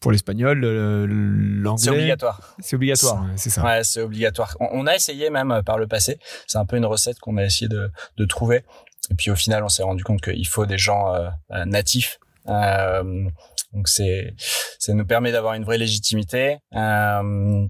pour 0.00 0.12
l'espagnol, 0.12 0.60
l'anglais. 0.60 1.84
C'est 1.84 1.90
obligatoire. 1.90 2.56
C'est 2.58 2.76
obligatoire, 2.76 3.26
c'est 3.36 3.50
ça. 3.50 3.62
Ouais, 3.62 3.84
c'est 3.84 4.00
obligatoire. 4.00 4.56
On, 4.60 4.86
a 4.86 4.94
essayé 4.94 5.28
même 5.28 5.60
par 5.66 5.76
le 5.76 5.86
passé. 5.86 6.18
C'est 6.46 6.56
un 6.56 6.64
peu 6.64 6.78
une 6.78 6.86
recette 6.86 7.18
qu'on 7.18 7.36
a 7.36 7.44
essayé 7.44 7.68
de, 7.68 7.90
de 8.16 8.24
trouver. 8.24 8.64
Et 9.10 9.14
puis 9.14 9.30
au 9.30 9.36
final, 9.36 9.64
on 9.64 9.68
s'est 9.68 9.82
rendu 9.82 10.04
compte 10.04 10.20
qu'il 10.20 10.46
faut 10.46 10.66
des 10.66 10.78
gens 10.78 11.14
euh, 11.14 11.28
euh, 11.52 11.64
natifs. 11.64 12.18
Euh, 12.48 13.24
donc 13.72 13.88
c'est, 13.88 14.34
ça 14.78 14.92
nous 14.94 15.06
permet 15.06 15.32
d'avoir 15.32 15.54
une 15.54 15.64
vraie 15.64 15.78
légitimité. 15.78 16.58
Euh, 16.74 17.66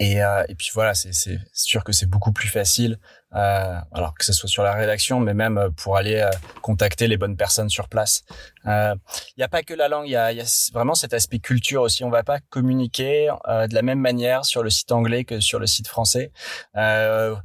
et, 0.00 0.22
euh, 0.22 0.44
et 0.48 0.54
puis 0.54 0.70
voilà, 0.74 0.94
c'est 0.94 1.12
sûr 1.52 1.84
que 1.84 1.92
c'est 1.92 2.06
beaucoup 2.06 2.32
plus 2.32 2.48
facile, 2.48 2.98
euh, 3.34 3.78
alors 3.92 4.14
que 4.14 4.24
ce 4.24 4.32
soit 4.32 4.48
sur 4.48 4.64
la 4.64 4.72
rédaction, 4.72 5.20
mais 5.20 5.34
même 5.34 5.56
euh, 5.58 5.70
pour 5.70 5.96
aller 5.96 6.16
euh, 6.16 6.30
contacter 6.62 7.06
les 7.06 7.16
bonnes 7.16 7.36
personnes 7.36 7.68
sur 7.68 7.88
place. 7.88 8.24
Il 8.64 8.98
n'y 9.38 9.44
a 9.44 9.48
pas 9.48 9.62
que 9.62 9.74
la 9.74 9.88
langue, 9.88 10.06
il 10.06 10.12
y 10.12 10.16
a, 10.16 10.32
y 10.32 10.40
a, 10.40 10.70
vraiment 10.72 10.94
cet 10.94 11.14
aspect 11.14 11.38
culture 11.38 11.82
aussi. 11.82 12.02
On 12.02 12.10
va 12.10 12.24
pas 12.24 12.40
communiquer 12.50 13.32
de 13.46 13.74
la 13.74 13.82
même 13.82 14.00
manière 14.00 14.44
sur 14.44 14.62
le 14.62 14.70
site 14.70 14.90
anglais 14.90 15.24
que 15.24 15.40
sur 15.40 15.58
le 15.58 15.66
site 15.66 15.86
français. 15.86 16.32
on 16.74 17.36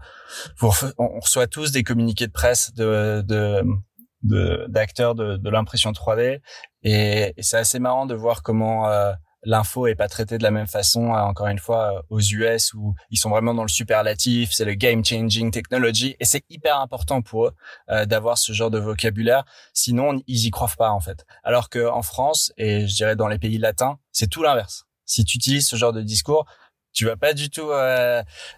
reçoit 1.19 1.47
tous 1.47 1.71
des 1.71 1.83
communiqués 1.83 2.27
de 2.27 2.31
presse 2.31 2.73
de, 2.73 3.21
de 3.27 3.63
d'acteurs 4.23 5.15
de, 5.15 5.37
de, 5.37 5.49
l'impression 5.49 5.91
3D 5.91 6.41
et, 6.83 7.33
et 7.35 7.41
c'est 7.41 7.57
assez 7.57 7.79
marrant 7.79 8.05
de 8.05 8.15
voir 8.15 8.43
comment 8.43 8.89
euh, 8.89 9.13
l'info 9.43 9.87
est 9.87 9.95
pas 9.95 10.07
traitée 10.07 10.37
de 10.37 10.43
la 10.43 10.51
même 10.51 10.67
façon, 10.67 11.13
euh, 11.13 11.19
encore 11.19 11.47
une 11.47 11.59
fois, 11.59 11.93
euh, 11.97 12.01
aux 12.09 12.19
US 12.19 12.73
où 12.73 12.95
ils 13.09 13.17
sont 13.17 13.29
vraiment 13.29 13.53
dans 13.53 13.63
le 13.63 13.69
superlatif, 13.69 14.51
c'est 14.51 14.65
le 14.65 14.73
game 14.73 15.03
changing 15.03 15.51
technology 15.51 16.15
et 16.19 16.25
c'est 16.25 16.43
hyper 16.49 16.79
important 16.79 17.21
pour 17.21 17.47
eux 17.47 17.55
euh, 17.89 18.05
d'avoir 18.05 18.37
ce 18.37 18.53
genre 18.53 18.71
de 18.71 18.79
vocabulaire. 18.79 19.45
Sinon, 19.73 20.21
ils 20.27 20.45
y 20.45 20.51
croient 20.51 20.69
pas 20.77 20.91
en 20.91 20.99
fait. 20.99 21.25
Alors 21.43 21.69
que 21.69 21.87
en 21.87 22.01
France 22.01 22.51
et 22.57 22.87
je 22.87 22.95
dirais 22.95 23.15
dans 23.15 23.27
les 23.27 23.39
pays 23.39 23.57
latins, 23.57 23.97
c'est 24.11 24.27
tout 24.27 24.43
l'inverse. 24.43 24.85
Si 25.05 25.23
tu 25.23 25.37
utilises 25.37 25.67
ce 25.67 25.75
genre 25.75 25.93
de 25.93 26.01
discours, 26.01 26.45
tu 26.93 27.05
vas 27.05 27.15
pas 27.15 27.33
du 27.33 27.49
tout 27.49 27.71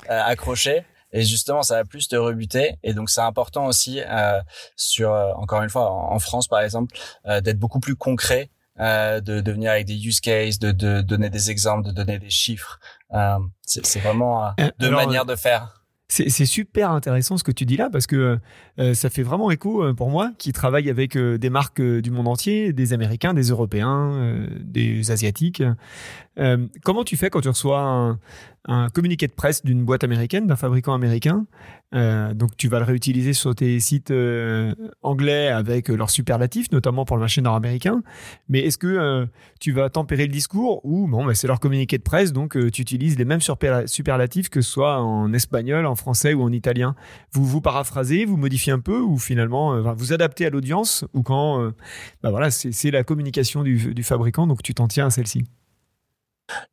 accrocher. 0.10 0.84
Et 1.14 1.24
justement, 1.24 1.62
ça 1.64 1.76
va 1.76 1.86
plus 1.86 2.08
te 2.08 2.16
rebuter. 2.16 2.76
Et 2.84 2.94
donc, 2.94 3.10
c'est 3.10 3.22
important 3.22 3.68
aussi, 3.68 4.02
sur 4.76 5.12
encore 5.12 5.62
une 5.62 5.70
fois, 5.70 5.90
en, 5.92 6.20
France 6.20 6.50
par 6.50 6.60
exemple, 6.62 6.94
d'être 7.26 7.60
beaucoup 7.60 7.80
plus 7.80 7.96
concret 7.96 8.50
euh, 8.80 9.20
de, 9.22 9.42
de 9.42 9.52
venir 9.52 9.72
avec 9.72 9.86
des 9.86 10.08
use 10.08 10.20
cases, 10.22 10.60
de, 10.60 10.72
de 10.72 11.02
donner 11.02 11.30
des 11.30 11.52
exemples, 11.52 11.88
de 11.88 11.94
donner 11.94 12.20
des 12.20 12.30
chiffres. 12.30 12.80
Euh, 13.14 13.38
c'est 13.66 14.00
vraiment 14.00 14.46
euh, 14.46 14.70
deux 14.80 14.92
manières 14.92 15.26
de 15.26 15.36
faire. 15.36 15.78
C'est 16.14 16.46
super 16.46 16.92
intéressant 16.92 17.38
ce 17.38 17.44
que 17.46 17.54
tu 17.54 17.66
dis 17.66 17.78
là 17.78 17.90
parce 17.90 18.06
que 18.06 18.38
euh, 18.80 18.94
ça 18.94 19.10
fait 19.10 19.24
vraiment 19.24 19.50
écho 19.50 19.82
euh, 19.82 19.94
pour 19.94 20.10
moi 20.10 20.32
qui 20.38 20.52
travaille 20.52 20.90
avec 20.90 21.16
euh, 21.16 21.38
des 21.38 21.50
marques 21.50 21.82
du 21.82 22.12
monde 22.12 22.28
entier, 22.28 22.74
des 22.74 22.92
Américains, 22.92 23.34
des 23.34 23.48
Européens, 23.48 24.46
des 24.60 25.10
Asiatiques. 25.10 25.64
Comment 26.84 27.04
tu 27.04 27.18
fais 27.18 27.30
quand 27.30 27.42
tu 27.42 27.50
reçois 27.50 27.82
un, 27.82 28.20
un 28.66 28.90
communiqué 28.90 29.28
de 29.28 29.34
presse 29.34 29.64
d'une 29.64 29.84
boîte 29.84 30.04
américaine, 30.04 30.48
d'un 30.48 30.56
fabricant 30.56 30.94
américain 30.94 31.46
Donc 31.94 32.56
tu 32.58 32.68
vas 32.68 32.80
le 32.80 32.86
réutiliser 32.86 33.34
sur 33.34 33.56
tes 33.56 33.80
sites 33.80 34.14
anglais 35.02 35.48
avec 35.48 35.90
leurs 35.90 36.10
superlatifs, 36.10 36.72
notamment 36.72 37.06
pour 37.06 37.18
le 37.18 37.22
marché 37.22 37.42
nord-américain. 37.42 38.02
Mais 38.50 38.60
est-ce 38.62 38.78
que 38.78 39.28
tu 39.60 39.72
vas 39.72 39.90
tempérer 39.90 40.26
le 40.26 40.32
discours 40.32 40.82
ou 40.86 41.08
bon, 41.08 41.26
bah, 41.26 41.36
c'est 41.36 41.48
leur 41.48 41.60
communiqué 41.60 41.98
de 41.98 42.04
presse, 42.04 42.34
donc 42.34 42.58
tu 42.72 42.82
utilises 42.82 43.18
les 43.18 43.26
mêmes 43.26 43.42
superlatifs 43.42 44.50
que 44.50 44.62
ce 44.62 44.70
soit 44.70 45.02
en 45.02 45.34
espagnol, 45.34 45.86
en 45.86 45.96
français 45.96 46.34
ou 46.34 46.44
en 46.44 46.52
italien? 46.52 46.96
Vous 47.34 47.46
vous 47.46 47.62
paraphrasez, 47.62 48.26
vous 48.26 48.38
modifiez 48.38 48.74
un 48.74 48.80
peu 48.80 49.00
ou 49.00 49.18
finalement 49.18 49.74
euh, 49.74 49.94
vous 49.94 50.14
adaptez 50.14 50.46
à 50.46 50.50
l'audience 50.50 51.06
ou 51.14 51.24
quand 51.24 51.62
euh, 51.62 51.72
bah 52.24 52.30
voilà, 52.30 52.52
c'est 52.52 52.92
la 52.92 53.04
communication 53.04 53.64
du 53.64 54.04
fabricant, 54.04 54.48
donc 54.48 54.64
tu 54.64 54.74
t'en 54.74 54.88
tiens 54.88 55.08
à 55.08 55.10
celle-ci? 55.10 55.44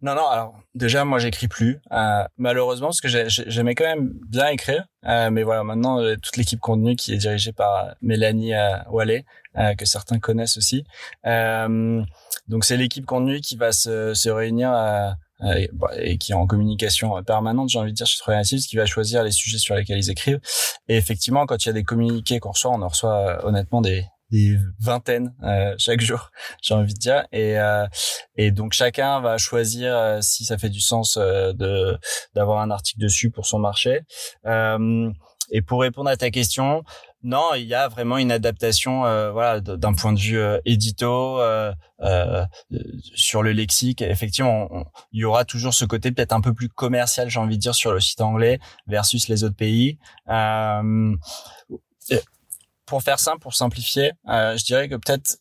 Non, 0.02 0.14
non. 0.14 0.26
Alors 0.26 0.54
déjà, 0.75 1.04
moi, 1.04 1.18
j'écris 1.18 1.49
plus. 1.49 1.80
Euh, 1.92 2.25
malheureusement, 2.37 2.88
parce 2.88 3.00
que 3.00 3.08
j'aimais 3.08 3.75
quand 3.75 3.85
même 3.85 4.12
bien 4.28 4.49
écrire. 4.49 4.87
mais 5.04 5.42
voilà, 5.42 5.64
maintenant, 5.64 6.00
toute 6.23 6.37
l'équipe 6.37 6.61
contenu 6.61 6.97
qui 6.97 7.14
est 7.14 7.18
dirigée 7.18 7.52
par 7.52 7.94
Mélanie 8.02 8.52
Wallet, 8.90 9.25
que 9.76 9.85
certains 9.85 10.18
connaissent 10.18 10.56
aussi. 10.56 10.85
donc, 11.25 12.64
c'est 12.64 12.76
l'équipe 12.76 13.06
contenu 13.06 13.40
qui 13.40 13.56
va 13.56 13.73
se, 13.73 14.14
se 14.14 14.28
réunir 14.28 14.73
euh, 15.44 15.66
bah, 15.73 15.90
et, 15.97 16.18
qui 16.18 16.32
est 16.32 16.35
en 16.35 16.47
communication 16.47 17.23
permanente, 17.23 17.68
j'ai 17.68 17.78
envie 17.78 17.92
de 17.92 17.97
dire, 17.97 18.06
chez 18.06 18.18
Troyanative, 18.18 18.61
qui 18.61 18.76
va 18.76 18.87
choisir 18.87 19.23
les 19.23 19.30
sujets 19.30 19.58
sur 19.58 19.76
lesquels 19.76 19.99
ils 19.99 20.11
écrivent. 20.11 20.40
Et 20.88 20.97
effectivement, 20.97 21.47
quand 21.47 21.64
il 21.64 21.68
y 21.68 21.70
a 21.70 21.75
des 21.75 21.85
communiqués 21.85 22.40
qu'on 22.40 22.50
reçoit, 22.50 22.73
on 22.73 22.82
en 22.82 22.88
reçoit 22.88 23.16
euh, 23.16 23.38
honnêtement 23.44 23.80
des, 23.80 24.04
des 24.30 24.56
vingtaines 24.80 25.35
chaque 25.78 26.00
jour, 26.00 26.30
j'ai 26.62 26.75
envie 26.75 26.94
de 26.94 26.99
dire. 26.99 27.25
Et 27.32 27.56
et 28.37 28.50
donc 28.50 28.73
chacun 28.73 29.20
va 29.20 29.38
choisir 29.38 30.18
si 30.23 30.44
ça 30.44 30.58
fait 30.58 30.70
du 30.70 30.80
sens 30.80 31.16
de 31.16 31.99
d'avoir 32.35 32.61
un 32.61 32.70
article 32.70 33.00
dessus 33.00 33.30
pour 33.30 33.47
son 33.47 33.58
marché. 33.58 34.00
et 34.44 35.62
pour 35.62 35.80
répondre 35.80 36.11
à 36.11 36.16
ta 36.16 36.30
question, 36.30 36.85
non, 37.25 37.54
il 37.54 37.64
y 37.64 37.75
a 37.75 37.88
vraiment 37.88 38.16
une 38.18 38.30
adaptation, 38.30 39.04
euh, 39.04 39.32
voilà, 39.32 39.61
d'un 39.61 39.92
point 39.92 40.12
de 40.12 40.20
vue 40.20 40.38
euh, 40.38 40.61
édito 40.64 41.40
euh, 41.40 41.73
euh, 42.00 42.44
sur 43.14 43.42
le 43.42 43.50
lexique. 43.52 44.02
Effectivement, 44.02 44.68
il 45.12 45.20
y 45.20 45.25
aura 45.25 45.44
toujours 45.44 45.75
ce 45.75 45.85
côté 45.85 46.12
peut-être 46.12 46.32
un 46.32 46.40
peu 46.40 46.54
plus 46.54 46.68
commercial, 46.68 47.28
j'ai 47.28 47.40
envie 47.40 47.56
de 47.56 47.62
dire, 47.62 47.75
sur 47.75 47.92
le 47.92 47.99
site 47.99 48.20
anglais 48.20 48.61
versus 48.87 49.28
les 49.28 49.42
autres 49.42 49.56
pays. 49.56 49.99
Pour 52.88 53.02
faire 53.02 53.21
simple, 53.21 53.38
pour 53.38 53.54
simplifier, 53.54 54.12
je 54.26 54.64
dirais 54.64 54.88
que 54.88 54.97
peut-être 54.97 55.38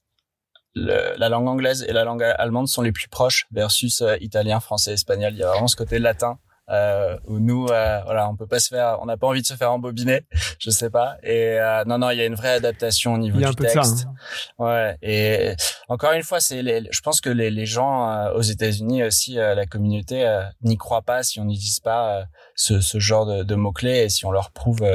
la 0.76 1.30
langue 1.30 1.48
anglaise 1.48 1.84
et 1.88 1.94
la 1.94 2.04
langue 2.04 2.22
allemande 2.22 2.68
sont 2.68 2.82
les 2.84 2.92
plus 2.92 3.08
proches 3.08 3.48
versus 3.52 4.04
italien, 4.20 4.60
français, 4.60 4.94
espagnol. 4.94 5.34
Il 5.34 5.40
y 5.40 5.44
a 5.44 5.50
vraiment 5.50 5.68
ce 5.68 5.76
côté 5.76 5.98
latin 5.98 6.38
euh, 6.70 7.18
où 7.26 7.40
nous, 7.40 7.68
euh, 7.68 8.02
voilà, 8.04 8.30
on 8.30 8.36
peut 8.36 8.48
pas 8.48 8.60
se 8.60 8.70
faire, 8.70 8.98
on 9.02 9.06
n'a 9.06 9.18
pas 9.18 9.28
envie 9.28 9.42
de 9.42 9.48
se 9.48 9.54
faire 9.54 9.72
embobiner, 9.72 10.26
je 10.60 10.70
sais 10.70 10.90
pas. 10.90 11.18
Et 11.24 11.60
euh, 11.60 11.84
non, 11.86 11.98
non, 11.98 12.10
il 12.10 12.18
y 12.18 12.22
a 12.22 12.26
une 12.26 12.36
vraie 12.36 12.54
adaptation 12.54 13.14
au 13.14 13.18
niveau 13.18 13.40
du 13.40 13.56
texte. 13.56 14.08
Hein. 14.08 14.14
Ouais. 14.58 14.98
Et 15.02 15.56
encore 15.88 16.14
une 16.14 16.24
fois, 16.24 16.40
c'est, 16.40 16.62
je 16.92 17.02
pense 17.02 17.22
que 17.22 17.30
les, 17.30 17.52
les 17.52 17.66
gens 17.66 18.10
euh, 18.10 18.34
aux 18.34 18.42
États-Unis 18.42 19.04
aussi, 19.04 19.36
la 19.36 19.66
communauté 19.66 20.42
n'y 20.62 20.78
croit 20.78 21.02
pas 21.02 21.24
si 21.24 21.40
on 21.40 21.46
n'utilise 21.46 21.80
pas 21.80 22.26
ce, 22.56 22.82
ce, 22.82 23.00
genre 23.00 23.26
de, 23.26 23.44
de 23.44 23.56
mots 23.56 23.72
clés 23.72 24.04
et 24.04 24.10
si 24.10 24.26
on 24.26 24.32
leur 24.32 24.52
prouve 24.52 24.86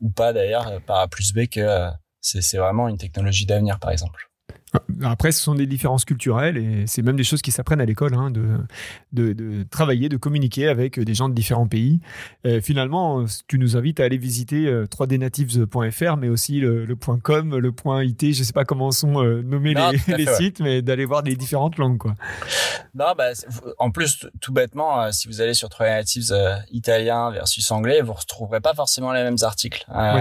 ou 0.00 0.10
pas 0.10 0.32
d'ailleurs 0.32 0.80
par 0.86 0.98
A 1.00 1.08
plus 1.08 1.32
B 1.32 1.46
que 1.46 1.90
c'est 2.20 2.58
vraiment 2.58 2.88
une 2.88 2.98
technologie 2.98 3.46
d'avenir, 3.46 3.78
par 3.78 3.90
exemple. 3.90 4.25
Après, 5.02 5.32
ce 5.32 5.42
sont 5.42 5.54
des 5.54 5.66
différences 5.66 6.04
culturelles 6.04 6.56
et 6.56 6.86
c'est 6.86 7.02
même 7.02 7.16
des 7.16 7.24
choses 7.24 7.42
qui 7.42 7.50
s'apprennent 7.50 7.80
à 7.80 7.84
l'école, 7.84 8.14
hein, 8.14 8.30
de, 8.30 8.58
de, 9.12 9.32
de, 9.32 9.62
travailler, 9.64 10.08
de 10.08 10.16
communiquer 10.16 10.68
avec 10.68 10.98
des 10.98 11.14
gens 11.14 11.28
de 11.28 11.34
différents 11.34 11.68
pays. 11.68 12.00
finalement, 12.62 13.24
tu 13.46 13.58
nous 13.58 13.76
invites 13.76 14.00
à 14.00 14.04
aller 14.04 14.18
visiter 14.18 14.66
3dnatives.fr, 14.90 16.16
mais 16.16 16.28
aussi 16.28 16.60
le, 16.60 16.84
le, 16.84 16.96
.com, 16.96 17.56
le 17.56 17.72
.it, 18.04 18.34
je 18.34 18.42
sais 18.42 18.52
pas 18.52 18.64
comment 18.64 18.90
sont 18.96 19.22
euh, 19.22 19.42
nommés 19.42 19.74
les, 19.74 20.14
les 20.16 20.26
sites, 20.34 20.60
mais 20.60 20.82
d'aller 20.82 21.04
voir 21.04 21.22
les 21.22 21.36
différentes 21.36 21.76
langues. 21.76 21.98
Quoi. 21.98 22.14
Non, 22.94 23.12
bah, 23.16 23.30
en 23.78 23.90
plus, 23.90 24.26
tout 24.40 24.52
bêtement, 24.52 25.02
euh, 25.02 25.12
si 25.12 25.28
vous 25.28 25.40
allez 25.40 25.54
sur 25.54 25.68
3dnatives 25.68 26.32
euh, 26.32 26.56
italien 26.70 27.30
versus 27.30 27.70
anglais, 27.70 28.00
vous 28.00 28.14
retrouverez 28.14 28.60
pas 28.60 28.74
forcément 28.74 29.12
les 29.12 29.22
mêmes 29.22 29.36
articles. 29.42 29.84
Oui 29.94 30.20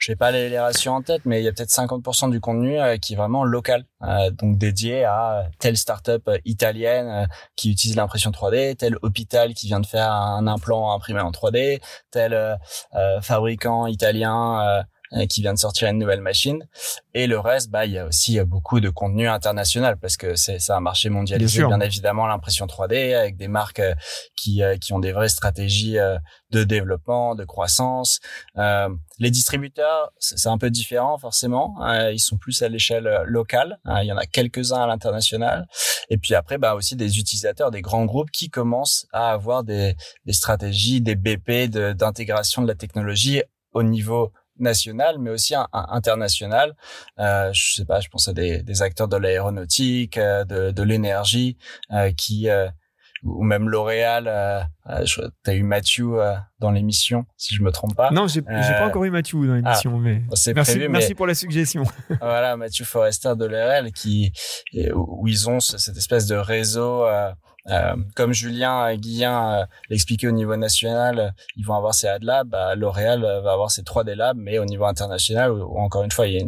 je 0.00 0.10
n'ai 0.10 0.16
pas 0.16 0.30
les, 0.30 0.48
les, 0.48 0.58
ratios 0.58 0.92
en 0.92 1.02
tête, 1.02 1.22
mais 1.26 1.40
il 1.40 1.44
y 1.44 1.48
a 1.48 1.52
peut-être 1.52 1.68
50% 1.68 2.30
du 2.30 2.40
contenu 2.40 2.80
euh, 2.80 2.96
qui 2.96 3.12
est 3.12 3.16
vraiment 3.16 3.44
local, 3.44 3.84
euh, 4.02 4.30
donc 4.30 4.56
dédié 4.56 5.04
à 5.04 5.46
telle 5.58 5.76
startup 5.76 6.26
euh, 6.26 6.38
italienne 6.46 7.28
qui 7.54 7.70
utilise 7.70 7.96
l'impression 7.96 8.30
3D, 8.30 8.76
tel 8.76 8.96
hôpital 9.02 9.52
qui 9.52 9.66
vient 9.66 9.80
de 9.80 9.86
faire 9.86 10.10
un 10.10 10.46
implant 10.46 10.92
imprimé 10.94 11.20
en 11.20 11.30
3D, 11.30 11.80
tel 12.10 12.58
fabricant 13.20 13.86
italien 13.86 14.82
qui 15.28 15.42
vient 15.42 15.54
de 15.54 15.58
sortir 15.58 15.88
une 15.88 15.98
nouvelle 15.98 16.20
machine. 16.20 16.66
Et 17.14 17.26
le 17.26 17.38
reste, 17.38 17.70
bah, 17.70 17.86
il 17.86 17.92
y 17.92 17.98
a 17.98 18.06
aussi 18.06 18.40
beaucoup 18.40 18.80
de 18.80 18.90
contenu 18.90 19.28
international 19.28 19.96
parce 19.98 20.16
que 20.16 20.36
c'est 20.36 20.58
un 20.70 20.80
marché 20.80 21.08
mondialisé, 21.08 21.64
bien, 21.64 21.80
évidemment, 21.80 22.26
l'impression 22.26 22.66
3D 22.66 23.14
avec 23.14 23.36
des 23.36 23.48
marques 23.48 23.80
euh, 23.80 23.94
qui, 24.36 24.62
euh, 24.62 24.76
qui 24.76 24.92
ont 24.92 24.98
des 24.98 25.12
vraies 25.12 25.28
stratégies 25.28 25.96
de 26.50 26.64
développement, 26.64 27.34
de 27.34 27.44
croissance. 27.44 28.20
Euh, 28.56 28.88
les 29.18 29.30
distributeurs, 29.30 30.12
c'est 30.18 30.48
un 30.48 30.58
peu 30.58 30.70
différent 30.70 31.18
forcément. 31.18 31.76
ils 32.12 32.18
sont 32.18 32.38
plus 32.38 32.62
à 32.62 32.68
l'échelle 32.68 33.22
locale. 33.26 33.78
il 34.02 34.06
y 34.06 34.12
en 34.12 34.16
a 34.16 34.26
quelques-uns 34.26 34.82
à 34.82 34.86
l'international. 34.86 35.66
Et 36.08 36.18
puis 36.18 36.34
après, 36.34 36.58
bah 36.58 36.74
aussi 36.74 36.96
des 36.96 37.18
utilisateurs, 37.18 37.70
des 37.70 37.82
grands 37.82 38.04
groupes 38.04 38.30
qui 38.30 38.48
commencent 38.48 39.06
à 39.12 39.30
avoir 39.30 39.64
des, 39.64 39.94
des 40.24 40.32
stratégies, 40.32 41.00
des 41.00 41.14
BP 41.14 41.70
d'intégration 41.70 42.62
de, 42.62 42.66
de 42.66 42.72
la 42.72 42.76
technologie 42.76 43.42
au 43.72 43.82
niveau 43.82 44.32
national, 44.60 45.18
mais 45.18 45.30
aussi 45.30 45.54
un, 45.54 45.66
international. 45.72 46.74
Euh, 47.18 47.50
je 47.52 47.74
sais 47.74 47.84
pas, 47.84 48.00
je 48.00 48.08
pense 48.08 48.28
à 48.28 48.32
des, 48.32 48.62
des 48.62 48.82
acteurs 48.82 49.08
de 49.08 49.16
l'aéronautique, 49.16 50.18
euh, 50.18 50.44
de, 50.44 50.70
de 50.70 50.82
l'énergie, 50.82 51.56
euh, 51.92 52.12
qui 52.12 52.48
euh, 52.48 52.68
ou 53.22 53.42
même 53.42 53.68
L'Oréal. 53.68 54.28
Euh, 54.28 54.60
euh 54.88 55.04
T'as 55.42 55.54
eu 55.54 55.62
Mathieu 55.62 56.18
dans 56.58 56.70
l'émission, 56.70 57.26
si 57.36 57.54
je 57.54 57.62
me 57.62 57.70
trompe 57.70 57.94
pas. 57.94 58.10
Non, 58.10 58.26
j'ai 58.26 58.42
pas 58.42 58.86
encore 58.86 59.04
eu 59.04 59.10
Mathieu 59.10 59.46
dans 59.46 59.54
l'émission, 59.54 59.92
ah, 59.94 60.00
mais 60.00 60.22
merci, 60.28 60.54
prévu, 60.54 60.88
merci 60.88 61.14
pour 61.14 61.26
la 61.26 61.34
suggestion. 61.34 61.82
voilà, 62.20 62.56
Mathieu 62.56 62.84
Forrester 62.84 63.34
de 63.36 63.44
L'Oréal, 63.44 63.92
qui 63.92 64.32
où 64.94 65.28
ils 65.28 65.50
ont 65.50 65.60
cette 65.60 65.96
espèce 65.96 66.26
de 66.26 66.36
réseau. 66.36 67.04
Euh, 67.68 67.96
comme 68.16 68.32
Julien 68.32 68.94
Guillain 68.96 69.60
euh, 69.60 69.66
l'expliquait 69.88 70.28
au 70.28 70.32
niveau 70.32 70.56
national, 70.56 71.34
ils 71.56 71.64
vont 71.64 71.74
avoir 71.74 71.94
ces 71.94 72.08
ad 72.08 72.22
labs. 72.22 72.48
Bah, 72.48 72.74
L'Oréal 72.74 73.22
va 73.22 73.52
avoir 73.52 73.70
ces 73.70 73.82
3D 73.82 74.14
labs, 74.14 74.38
mais 74.38 74.58
au 74.58 74.64
niveau 74.64 74.84
international, 74.84 75.52
encore 75.76 76.02
une 76.02 76.10
fois, 76.10 76.26
il 76.26 76.34
y 76.34 76.42
a, 76.42 76.46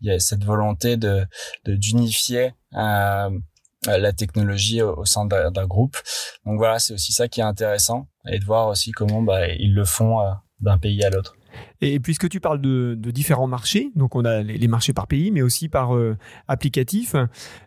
il 0.00 0.08
y 0.08 0.10
a 0.10 0.18
cette 0.18 0.44
volonté 0.44 0.96
de 0.96 1.26
d'unifier 1.66 2.52
euh, 3.88 3.98
la 3.98 4.12
technologie 4.12 4.80
au, 4.82 5.04
sein 5.04 5.26
d'un 5.26 5.66
groupe. 5.66 5.96
Donc 6.46 6.56
voilà, 6.56 6.78
c'est 6.78 6.94
aussi 6.94 7.12
ça 7.12 7.28
qui 7.28 7.40
est 7.40 7.44
intéressant 7.44 8.06
et 8.26 8.38
de 8.38 8.44
voir 8.44 8.68
aussi 8.68 8.92
comment 8.92 9.20
bah, 9.20 9.48
ils 9.48 9.74
le 9.74 9.84
font 9.84 10.20
euh, 10.20 10.30
d'un 10.60 10.78
pays 10.78 11.04
à 11.04 11.10
l'autre. 11.10 11.36
Et 11.80 12.00
puisque 12.00 12.28
tu 12.28 12.40
parles 12.40 12.60
de, 12.60 12.94
différents 13.10 13.46
marchés, 13.46 13.90
donc 13.94 14.14
on 14.16 14.24
a 14.24 14.42
les, 14.42 14.68
marchés 14.68 14.92
par 14.92 15.06
pays, 15.06 15.30
mais 15.30 15.42
aussi 15.42 15.68
par 15.68 15.94
euh, 15.94 16.16
applicatif. 16.48 17.14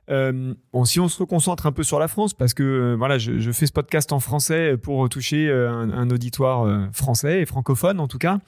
Euh, 0.10 0.54
bon, 0.74 0.86
si 0.86 1.00
on 1.00 1.08
se 1.08 1.20
reconcentre 1.20 1.66
un 1.66 1.72
peu 1.72 1.84
sur 1.84 2.00
la 2.00 2.08
France, 2.08 2.34
parce 2.34 2.54
que 2.54 2.64
euh, 2.64 2.96
voilà, 2.98 3.18
je, 3.18 3.52
fais 3.52 3.66
ce 3.66 3.72
podcast 3.72 4.12
en 4.12 4.20
français 4.20 4.78
pour 4.78 5.08
toucher 5.10 5.52
un, 5.52 6.10
auditoire 6.10 6.90
français 6.94 7.42
et 7.42 7.46
francophone 7.46 8.00
en 8.00 8.08
tout 8.08 8.18
cas. 8.18 8.40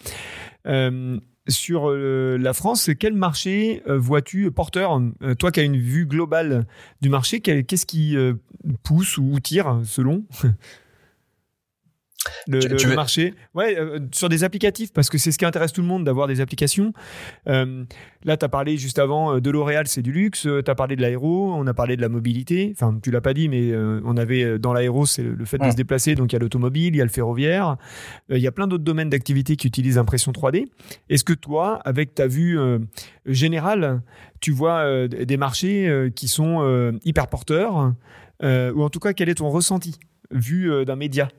sur 1.47 1.89
la 1.91 2.53
France, 2.53 2.89
quel 2.99 3.13
marché 3.13 3.81
vois-tu 3.87 4.51
porteur 4.51 5.01
Toi 5.37 5.51
qui 5.51 5.59
as 5.59 5.63
une 5.63 5.77
vue 5.77 6.05
globale 6.05 6.65
du 7.01 7.09
marché, 7.09 7.41
qu'est-ce 7.41 7.85
qui 7.85 8.15
pousse 8.83 9.17
ou 9.17 9.39
tire 9.39 9.81
selon? 9.83 10.23
Le, 12.47 12.95
marché. 12.95 13.33
Ouais, 13.53 13.77
euh, 13.77 13.99
sur 14.11 14.29
des 14.29 14.43
applicatifs, 14.43 14.91
parce 14.91 15.09
que 15.09 15.17
c'est 15.17 15.31
ce 15.31 15.37
qui 15.37 15.45
intéresse 15.45 15.71
tout 15.71 15.81
le 15.81 15.87
monde 15.87 16.03
d'avoir 16.03 16.27
des 16.27 16.41
applications. 16.41 16.93
Euh, 17.47 17.83
là, 18.23 18.37
tu 18.37 18.45
as 18.45 18.49
parlé 18.49 18.77
juste 18.77 18.99
avant 18.99 19.35
euh, 19.35 19.39
de 19.39 19.49
L'Oréal, 19.49 19.87
c'est 19.87 20.01
du 20.01 20.11
luxe. 20.11 20.41
tu 20.41 20.71
as 20.71 20.75
parlé 20.75 20.95
de 20.95 21.01
l'aéro, 21.01 21.53
on 21.53 21.65
a 21.67 21.73
parlé 21.73 21.95
de 21.95 22.01
la 22.01 22.09
mobilité. 22.09 22.73
Enfin, 22.75 22.97
tu 23.01 23.11
l'as 23.11 23.21
pas 23.21 23.33
dit, 23.33 23.49
mais 23.49 23.73
on 23.75 24.17
avait 24.17 24.59
dans 24.59 24.73
l'aéro, 24.73 25.05
c'est 25.05 25.23
le 25.23 25.45
fait 25.45 25.57
de 25.57 25.69
se 25.69 25.75
déplacer. 25.75 26.15
Donc, 26.15 26.31
il 26.31 26.35
y 26.35 26.37
a 26.37 26.39
l'automobile, 26.39 26.95
il 26.95 26.97
y 26.97 27.01
a 27.01 27.05
le 27.05 27.09
ferroviaire. 27.09 27.77
Il 28.29 28.39
y 28.39 28.47
a 28.47 28.51
plein 28.51 28.67
d'autres 28.67 28.83
domaines 28.83 29.09
d'activité 29.09 29.55
qui 29.55 29.67
utilisent 29.67 29.97
l'impression 29.97 30.31
3D. 30.31 30.67
Est-ce 31.09 31.23
que 31.23 31.33
toi, 31.33 31.79
avec 31.85 32.15
ta 32.15 32.27
vue 32.27 32.59
générale, 33.25 34.01
tu 34.39 34.51
vois 34.51 35.07
des 35.07 35.37
marchés 35.37 36.09
qui 36.15 36.27
sont 36.27 36.97
hyper 37.03 37.27
porteurs 37.27 37.93
Ou 38.43 38.83
en 38.83 38.89
tout 38.89 38.99
cas, 38.99 39.13
quel 39.13 39.29
est 39.29 39.35
ton 39.35 39.49
ressenti 39.49 39.99
vu 40.31 40.71
d'un 40.85 40.95
média? 40.95 41.29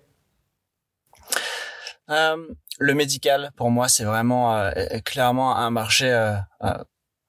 Le 2.10 2.94
médical, 2.94 3.50
pour 3.56 3.70
moi, 3.70 3.88
c'est 3.88 4.04
vraiment 4.04 4.54
euh, 4.54 4.72
clairement 5.04 5.56
un 5.56 5.70
marché 5.70 6.10
euh, 6.10 6.36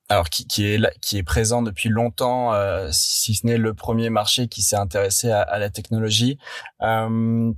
alors 0.09 0.29
qui, 0.29 0.47
qui, 0.47 0.65
est 0.65 0.99
qui 0.99 1.17
est 1.17 1.23
présent 1.23 1.61
depuis 1.61 1.89
longtemps, 1.89 2.53
si 2.91 3.35
ce 3.35 3.45
n'est 3.45 3.57
le 3.57 3.73
premier 3.73 4.09
marché 4.09 4.47
qui 4.47 4.61
s'est 4.61 4.75
intéressé 4.75 5.31
à, 5.31 5.41
à, 5.41 5.59
la 5.59 5.69
technologie. 5.69 6.37
nous, 6.81 7.55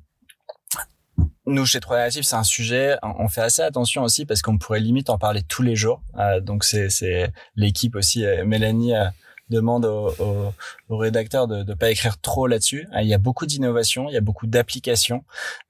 chez 1.66 1.80
3 1.80 1.98
Native, 1.98 2.24
c'est 2.24 2.36
un 2.36 2.44
sujet, 2.44 2.98
on 3.02 3.28
fait 3.28 3.42
assez 3.42 3.64
attention 3.64 4.04
aussi 4.04 4.26
parce 4.26 4.42
qu'on 4.42 4.60
pourrait 4.60 4.80
limite 4.80 5.10
en 5.10 5.18
parler 5.18 5.42
tous 5.42 5.64
les 5.64 5.76
jours. 5.76 6.04
donc 6.42 6.64
c'est 6.64 7.34
l'équipe 7.56 7.96
aussi, 7.96 8.24
Mélanie 8.46 8.94
demande 9.50 9.86
aux, 9.86 10.14
aux, 10.90 10.98
rédacteurs 10.98 11.48
de 11.48 11.64
ne 11.64 11.74
pas 11.74 11.90
écrire 11.90 12.20
trop 12.20 12.48
là-dessus. 12.48 12.88
Euh, 12.96 13.02
il 13.02 13.08
y 13.08 13.14
a 13.14 13.18
beaucoup 13.18 13.46
d'innovations, 13.46 14.10
il 14.10 14.14
y 14.14 14.18
a 14.18 14.22
beaucoup 14.22 14.48
d'applications, 14.48 15.24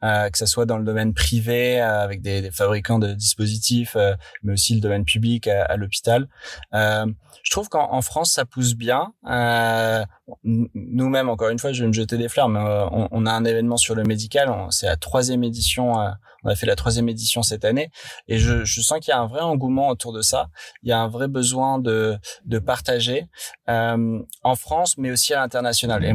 euh, 0.04 0.30
que 0.30 0.38
ce 0.38 0.46
soit 0.46 0.66
dans 0.66 0.78
le 0.78 0.84
domaine 0.84 1.14
privé 1.14 1.82
euh, 1.82 2.04
avec 2.04 2.22
des, 2.22 2.42
des, 2.42 2.52
fabricants 2.52 3.00
de 3.00 3.14
dispositifs, 3.14 3.98
mais 4.44 4.54
aussi 4.54 4.76
le 4.76 4.82
domaine 4.82 5.06
public 5.06 5.48
à, 5.48 5.64
à 5.64 5.78
l'hôpital. 5.78 6.28
Je 6.74 7.52
trouve 7.52 7.68
qu'en 7.68 8.02
France, 8.02 8.32
ça 8.32 8.46
pousse 8.46 8.74
bien. 8.76 9.14
Nous-mêmes, 10.44 11.30
encore 11.30 11.50
une 11.50 11.60
fois, 11.60 11.74
je 11.74 11.82
vais 11.82 11.88
me 11.88 11.94
jeter 11.94 12.18
des 12.18 12.30
fleurs, 12.30 12.48
mais 12.48 12.60
on, 12.60 13.10
on, 13.12 13.26
a 13.26 13.32
un 13.32 13.44
événement 13.44 13.76
sur 13.76 13.96
le 13.96 14.04
médical. 14.04 14.50
C'est 14.70 14.86
la 14.86 14.96
troisième 14.96 15.44
édition 15.44 15.94
on 16.44 16.50
a 16.50 16.56
fait 16.56 16.66
la 16.66 16.76
troisième 16.76 17.10
édition 17.10 17.42
cette 17.42 17.66
année 17.66 17.90
et 18.28 18.38
je, 18.38 18.66
je 18.66 18.82
sens 18.82 19.00
qu'il 19.00 19.12
y 19.12 19.14
a 19.14 19.20
un 19.20 19.28
vrai 19.28 19.42
engouement 19.42 19.90
autour 19.90 20.14
de 20.14 20.22
ça. 20.22 20.50
Il 20.84 20.90
y 20.90 20.92
a 20.92 21.00
un 21.00 21.08
vrai 21.08 21.28
besoin 21.28 21.80
de, 21.80 22.18
de 22.46 22.60
partager 22.60 23.28
en 23.68 24.56
France, 24.56 24.98
mais 24.98 25.12
aussi 25.12 25.34
à 25.34 25.40
l'international. 25.40 26.04
Et 26.04 26.14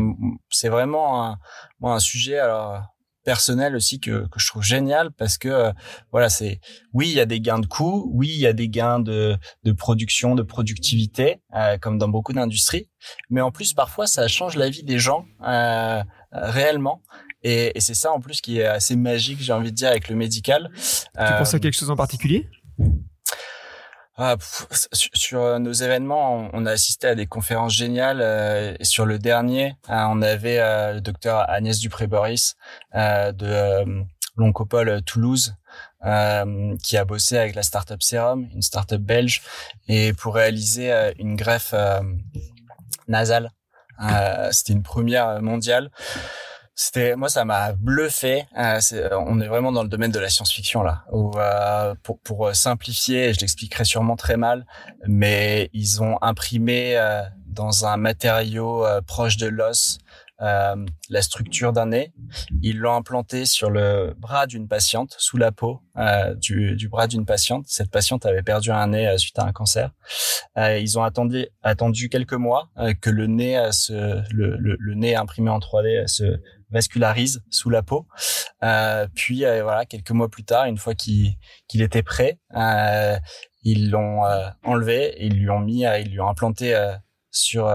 c'est 0.50 0.68
vraiment 0.68 1.24
un, 1.24 1.38
moi, 1.80 1.94
un 1.94 2.00
sujet. 2.00 2.38
Alors 2.38 2.82
personnel 3.28 3.76
aussi 3.76 4.00
que, 4.00 4.26
que 4.28 4.38
je 4.38 4.46
trouve 4.46 4.62
génial 4.62 5.10
parce 5.12 5.36
que 5.36 5.48
euh, 5.48 5.72
voilà 6.12 6.30
c'est 6.30 6.60
oui 6.94 7.08
il 7.08 7.14
y 7.14 7.20
a 7.20 7.26
des 7.26 7.42
gains 7.42 7.58
de 7.58 7.66
coûts 7.66 8.10
oui 8.14 8.28
il 8.28 8.40
y 8.40 8.46
a 8.46 8.54
des 8.54 8.70
gains 8.70 9.00
de, 9.00 9.36
de 9.64 9.72
production 9.72 10.34
de 10.34 10.42
productivité 10.42 11.42
euh, 11.54 11.76
comme 11.76 11.98
dans 11.98 12.08
beaucoup 12.08 12.32
d'industries 12.32 12.88
mais 13.28 13.42
en 13.42 13.50
plus 13.50 13.74
parfois 13.74 14.06
ça 14.06 14.28
change 14.28 14.56
la 14.56 14.70
vie 14.70 14.82
des 14.82 14.98
gens 14.98 15.26
euh, 15.46 16.02
réellement 16.32 17.02
et, 17.42 17.76
et 17.76 17.80
c'est 17.80 17.92
ça 17.92 18.12
en 18.12 18.20
plus 18.20 18.40
qui 18.40 18.60
est 18.60 18.64
assez 18.64 18.96
magique 18.96 19.40
j'ai 19.40 19.52
envie 19.52 19.72
de 19.72 19.76
dire 19.76 19.90
avec 19.90 20.08
le 20.08 20.16
médical 20.16 20.70
tu 20.74 21.34
penses 21.36 21.52
à 21.52 21.58
quelque 21.58 21.76
chose 21.76 21.90
en 21.90 21.96
particulier? 21.96 22.48
Ah, 24.20 24.34
sur, 24.92 25.40
euh, 25.40 25.60
nos 25.60 25.72
événements, 25.72 26.50
on, 26.52 26.66
a 26.66 26.72
assisté 26.72 27.06
à 27.06 27.14
des 27.14 27.26
conférences 27.26 27.72
géniales. 27.72 28.20
Euh, 28.20 28.74
sur 28.82 29.06
le 29.06 29.16
dernier, 29.16 29.76
euh, 29.90 30.04
on 30.08 30.22
avait 30.22 30.58
le 30.92 31.00
docteur 31.00 31.48
Agnès 31.48 31.78
Dupré-Boris 31.78 32.56
de 32.94 34.04
l'Oncopole 34.36 35.02
Toulouse, 35.02 35.54
qui 36.82 36.96
a 36.96 37.04
bossé 37.04 37.38
avec 37.38 37.54
la 37.54 37.62
startup 37.62 38.02
Serum, 38.02 38.48
une 38.52 38.62
startup 38.62 39.00
belge, 39.00 39.40
et 39.86 40.12
pour 40.12 40.34
réaliser 40.34 40.92
une 41.20 41.36
greffe 41.36 41.74
nasale. 43.06 43.52
C'était 44.50 44.72
une 44.72 44.82
première 44.82 45.40
mondiale 45.42 45.92
c'était 46.80 47.16
moi 47.16 47.28
ça 47.28 47.44
m'a 47.44 47.72
bluffé 47.72 48.46
euh, 48.56 48.78
on 49.26 49.40
est 49.40 49.48
vraiment 49.48 49.72
dans 49.72 49.82
le 49.82 49.88
domaine 49.88 50.12
de 50.12 50.20
la 50.20 50.28
science-fiction 50.28 50.84
là 50.84 51.04
où, 51.10 51.32
euh, 51.36 51.96
pour, 52.04 52.20
pour 52.20 52.46
euh, 52.46 52.52
simplifier 52.52 53.34
je 53.34 53.40
l'expliquerai 53.40 53.84
sûrement 53.84 54.14
très 54.14 54.36
mal 54.36 54.64
mais 55.04 55.70
ils 55.72 56.00
ont 56.04 56.18
imprimé 56.22 56.96
euh, 56.96 57.22
dans 57.48 57.84
un 57.84 57.96
matériau 57.96 58.86
euh, 58.86 59.00
proche 59.00 59.36
de 59.36 59.48
l'os 59.48 59.98
la 60.40 61.20
structure 61.20 61.72
d'un 61.72 61.86
nez. 61.86 62.12
Ils 62.62 62.78
l'ont 62.78 62.94
implanté 62.94 63.44
sur 63.44 63.70
le 63.70 64.14
bras 64.16 64.46
d'une 64.46 64.68
patiente 64.68 65.16
sous 65.18 65.36
la 65.36 65.50
peau 65.50 65.80
du, 66.36 66.76
du, 66.76 66.88
bras 66.88 67.08
d'une 67.08 67.26
patiente. 67.26 67.64
Cette 67.66 67.90
patiente 67.90 68.24
avait 68.24 68.44
perdu 68.44 68.70
un 68.70 68.86
nez 68.86 69.18
suite 69.18 69.36
à 69.40 69.44
un 69.44 69.50
cancer. 69.50 69.90
Ils 70.56 70.96
ont 70.96 71.02
attendu 71.02 71.48
attendu 71.64 72.08
quelques 72.08 72.34
mois 72.34 72.70
que 73.00 73.10
le 73.10 73.26
nez 73.26 73.68
se 73.72 74.22
le, 74.32 74.56
le, 74.58 74.76
le 74.78 74.94
nez 74.94 75.16
imprimé 75.16 75.50
en 75.50 75.58
3D 75.58 76.06
se 76.06 76.40
vascularise 76.70 77.42
sous 77.50 77.70
la 77.70 77.82
peau. 77.82 78.06
Euh, 78.62 79.06
puis 79.14 79.44
euh, 79.44 79.62
voilà, 79.62 79.86
quelques 79.86 80.10
mois 80.10 80.28
plus 80.28 80.44
tard, 80.44 80.66
une 80.66 80.78
fois 80.78 80.94
qu'il 80.94 81.36
était 81.72 82.02
prêt, 82.02 82.38
euh, 82.54 83.18
ils 83.62 83.90
l'ont 83.90 84.24
euh, 84.24 84.48
enlevé, 84.64 85.06
et 85.16 85.26
ils 85.26 85.38
lui 85.38 85.50
ont 85.50 85.60
mis, 85.60 85.82
ils 85.82 86.10
lui 86.10 86.20
ont 86.20 86.28
implanté 86.28 86.76
sur 87.30 87.72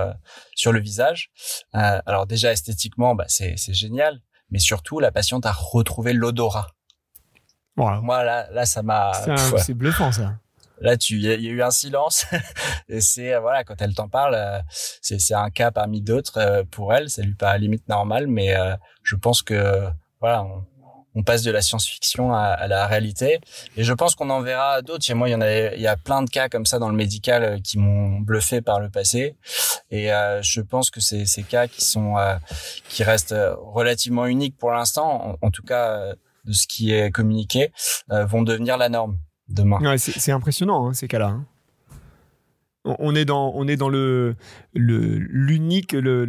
sur 0.56 0.72
le 0.72 0.80
visage. 0.80 1.32
alors 1.72 2.26
déjà 2.28 2.52
esthétiquement, 2.52 3.16
bah, 3.16 3.26
c'est 3.28 3.56
c'est 3.58 3.74
génial, 3.74 4.22
mais 4.50 4.60
surtout 4.60 5.00
la 5.00 5.12
patiente 5.12 5.46
a 5.46 5.52
retrouvé 5.52 6.14
l'odorat. 6.14 6.68
Voilà. 7.76 8.02
Moi 8.02 8.24
là, 8.24 8.48
là 8.52 8.66
ça 8.66 8.84
m'a. 8.84 9.12
C'est 9.58 9.74
bluffant 9.74 10.12
ça 10.12 10.36
là 10.84 10.98
tu 10.98 11.16
il 11.16 11.24
y, 11.24 11.30
a 11.30 11.36
eu 11.36 11.64
un 11.64 11.72
silence. 11.72 12.26
Et 12.90 13.02
c'est 13.02 13.34
euh, 13.34 13.40
voilà 13.40 13.64
quand 13.64 13.82
elle 13.82 13.96
t'en 13.96 14.10
parle 14.10 14.36
euh, 14.36 14.60
c'est 15.02 15.20
c'est 15.20 15.34
un 15.34 15.50
cas 15.50 15.72
parmi 15.72 16.02
d'autres 16.02 16.38
euh, 16.38 16.64
pour 16.70 16.94
elle. 16.94 17.10
Ça 17.10 17.24
lui 17.24 17.34
paraît 17.34 17.60
limite 17.60 17.88
normal 17.88 18.28
mais 18.28 18.54
je 19.02 19.16
pense 19.16 19.42
que 19.42 19.88
voilà 20.20 20.46
on, 21.16 21.24
passe 21.24 21.44
de 21.44 21.52
la 21.52 21.62
science-fiction 21.62 22.34
à, 22.34 22.68
la 22.68 22.88
réalité. 22.88 23.40
Et 23.78 23.84
je 23.84 23.94
pense 23.94 24.16
qu'on 24.16 24.32
en 24.32 24.42
verra 24.42 24.82
d'autres. 24.82 25.04
Chez 25.04 25.14
moi 25.14 25.30
il 25.30 25.32
y 25.32 25.36
en 25.36 25.42
a 25.42 25.74
il 25.74 25.82
y 25.82 25.88
a 25.88 25.96
plein 25.96 26.24
de 26.24 26.30
cas 26.30 26.50
comme 26.50 26.66
ça 26.66 26.80
dans 26.80 26.90
le 26.90 26.96
médical 26.96 27.62
qui 27.62 27.78
m'ont 27.78 28.20
bluffé 28.20 28.62
par 28.62 28.80
le 28.80 28.90
passé. 28.90 29.36
Et 29.92 30.08
je 30.08 30.62
pense 30.62 30.90
que 30.90 31.00
c'est 31.00 31.26
ces 31.26 31.44
cas 31.44 31.68
qui 31.68 31.86
sont 31.86 32.16
qui 32.90 33.04
restent 33.04 33.36
relativement 33.58 34.26
uniques 34.26 34.58
pour 34.58 34.72
l'instant 34.72 35.38
en, 35.42 35.52
tout 35.52 35.64
cas 35.64 36.14
de 36.46 36.52
ce 36.52 36.68
qui 36.68 36.94
est 36.94 37.12
communiqué 37.12 37.72
vont 38.10 38.42
devenir 38.42 38.78
la 38.78 38.90
norme 38.90 39.18
c'est 39.98 40.32
impressionnant 40.32 40.88
hein, 40.88 40.94
ces 40.94 41.08
cas-là. 41.08 41.28
Hein. 41.28 41.46
On 42.86 43.16
est 43.16 43.24
dans, 43.24 43.54
on 43.56 43.66
est 43.70 43.78
dans 43.78 43.88
le, 43.88 44.36
l'unique, 44.74 45.94
le, 45.94 46.26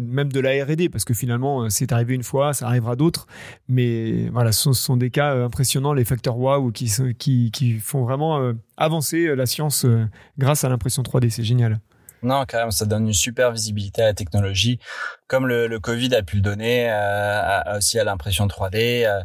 même 0.00 0.32
de 0.32 0.40
la 0.40 0.64
R&D, 0.64 0.88
parce 0.88 1.04
que 1.04 1.12
finalement, 1.12 1.68
c'est 1.68 1.92
arrivé 1.92 2.14
une 2.14 2.22
fois, 2.22 2.54
ça 2.54 2.66
arrivera 2.66 2.96
d'autres, 2.96 3.26
mais 3.68 4.30
voilà, 4.30 4.52
ce 4.52 4.72
sont, 4.72 4.96
des 4.96 5.10
cas 5.10 5.34
euh, 5.34 5.44
impressionnants, 5.44 5.92
les 5.92 6.06
facteurs 6.06 6.38
wow 6.38 6.70
qui, 6.72 6.90
qui, 7.18 7.50
qui 7.50 7.72
font 7.74 8.04
vraiment 8.04 8.40
euh, 8.40 8.54
avancer 8.78 9.26
euh, 9.26 9.34
la 9.34 9.44
science 9.44 9.84
grâce 10.38 10.64
à 10.64 10.70
l'impression 10.70 11.02
3D, 11.02 11.28
c'est 11.28 11.44
génial. 11.44 11.78
Non, 12.22 12.44
quand 12.48 12.58
même, 12.58 12.70
ça 12.70 12.84
donne 12.86 13.06
une 13.06 13.12
super 13.12 13.50
visibilité 13.50 14.02
à 14.02 14.06
la 14.06 14.14
technologie, 14.14 14.78
comme 15.26 15.46
le, 15.46 15.66
le 15.66 15.80
Covid 15.80 16.14
a 16.14 16.22
pu 16.22 16.36
le 16.36 16.42
donner 16.42 16.88
euh, 16.90 17.76
aussi 17.78 17.98
à 17.98 18.04
l'impression 18.04 18.46
3D, 18.46 19.04
euh, 19.04 19.20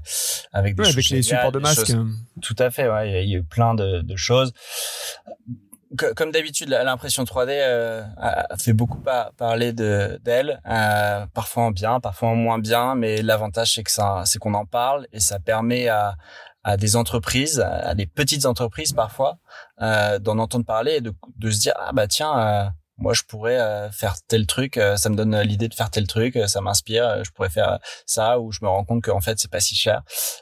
avec 0.52 0.76
des 0.76 0.84
avec 0.90 1.10
les 1.10 1.22
supports 1.22 1.52
de 1.52 1.60
masques. 1.60 1.92
Tout 2.42 2.56
à 2.60 2.72
fait, 2.72 2.90
ouais, 2.90 3.24
il 3.24 3.30
y 3.30 3.36
a 3.36 3.38
eu 3.40 3.44
plein 3.44 3.76
de, 3.76 4.02
de 4.02 4.16
choses. 4.16 4.52
Comme 6.18 6.32
d'habitude, 6.32 6.68
l'impression 6.70 7.24
3D 7.24 7.48
euh, 7.52 8.04
a 8.18 8.58
fait 8.58 8.74
beaucoup 8.74 9.02
parler 9.38 9.72
de 9.72 10.20
d'elle, 10.22 10.62
euh, 10.70 11.26
parfois 11.34 11.64
en 11.64 11.72
bien, 11.72 12.02
parfois 12.02 12.30
en 12.30 12.36
moins 12.36 12.60
bien, 12.60 12.94
mais 12.96 13.22
l'avantage 13.22 13.74
c'est 13.74 13.84
que 13.84 13.92
ça, 13.92 14.24
c'est 14.26 14.38
qu'on 14.38 14.54
en 14.54 14.66
parle 14.66 15.08
et 15.14 15.22
ça 15.22 15.40
permet 15.40 15.88
à 15.88 16.16
à 16.66 16.76
des 16.76 16.98
entreprises, 16.98 17.62
à 17.62 17.96
des 17.96 18.06
petites 18.06 18.46
entreprises 18.46 18.92
parfois, 18.92 19.38
euh, 19.82 20.20
d'en 20.20 20.38
entendre 20.38 20.66
parler 20.66 20.96
et 20.96 21.02
de, 21.02 21.14
de 21.38 21.50
se 21.50 21.62
dire 21.62 21.74
ah 21.78 21.92
bah 21.94 22.08
tiens 22.08 22.38
euh, 22.38 22.66
moi 22.98 23.14
je 23.14 23.24
pourrais 23.24 23.60
euh, 23.60 23.92
faire 23.92 24.16
tel 24.28 24.48
truc 24.48 24.78
euh, 24.78 24.98
ça 24.98 25.10
me 25.10 25.16
donne 25.16 25.40
l'idée 25.42 25.68
de 25.68 25.74
faire 25.74 25.90
tel 25.90 26.08
truc 26.08 26.36
euh, 26.36 26.48
ça 26.48 26.62
m'inspire 26.62 27.24
je 27.24 27.32
pourrais 27.32 27.50
faire 27.50 27.80
ça 28.06 28.40
ou 28.40 28.52
je 28.52 28.60
me 28.62 28.68
rends 28.68 28.84
compte 28.84 29.04
qu'en 29.04 29.22
fait 29.22 29.40
c'est 29.40 29.52
pas 29.52 29.60
si 29.60 29.76
cher. 29.76 30.02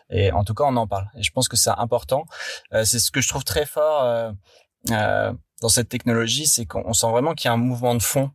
Et 0.10 0.32
en 0.32 0.44
tout 0.44 0.54
cas 0.54 0.64
on 0.66 0.76
en 0.76 0.88
parle. 0.88 1.10
Et 1.18 1.24
je 1.24 1.32
pense 1.32 1.48
que 1.48 1.58
c'est 1.58 1.72
important. 1.72 2.26
C'est 2.72 3.00
ce 3.00 3.12
que 3.12 3.22
je 3.22 3.28
trouve 3.28 3.44
très 3.44 3.66
fort 3.66 4.34
dans 4.90 5.70
cette 5.70 5.90
technologie 5.90 6.48
c'est 6.48 6.66
qu'on 6.66 6.94
sent 6.94 7.10
vraiment 7.10 7.34
qu'il 7.34 7.48
y 7.48 7.50
a 7.50 7.54
un 7.54 7.58
mouvement 7.58 7.96
de 7.96 8.02
fond 8.02 8.32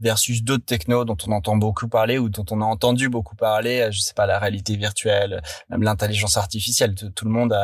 versus 0.00 0.42
d'autres 0.42 0.64
technos 0.64 1.04
dont 1.04 1.16
on 1.26 1.32
entend 1.32 1.56
beaucoup 1.56 1.88
parler 1.88 2.18
ou 2.18 2.28
dont 2.28 2.44
on 2.50 2.60
a 2.62 2.64
entendu 2.64 3.08
beaucoup 3.08 3.36
parler, 3.36 3.88
je 3.90 4.00
sais 4.00 4.14
pas 4.14 4.26
la 4.26 4.38
réalité 4.38 4.76
virtuelle, 4.76 5.42
même 5.68 5.82
l'intelligence 5.82 6.36
artificielle, 6.36 6.94
tout, 6.94 7.24
le 7.24 7.30
monde 7.30 7.54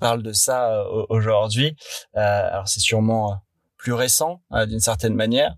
parle 0.00 0.22
de 0.22 0.32
ça 0.32 0.84
aujourd'hui. 1.10 1.76
alors 2.14 2.68
c'est 2.68 2.80
sûrement 2.80 3.42
plus 3.82 3.92
récent 3.92 4.42
euh, 4.52 4.64
d'une 4.64 4.80
certaine 4.80 5.14
manière. 5.14 5.56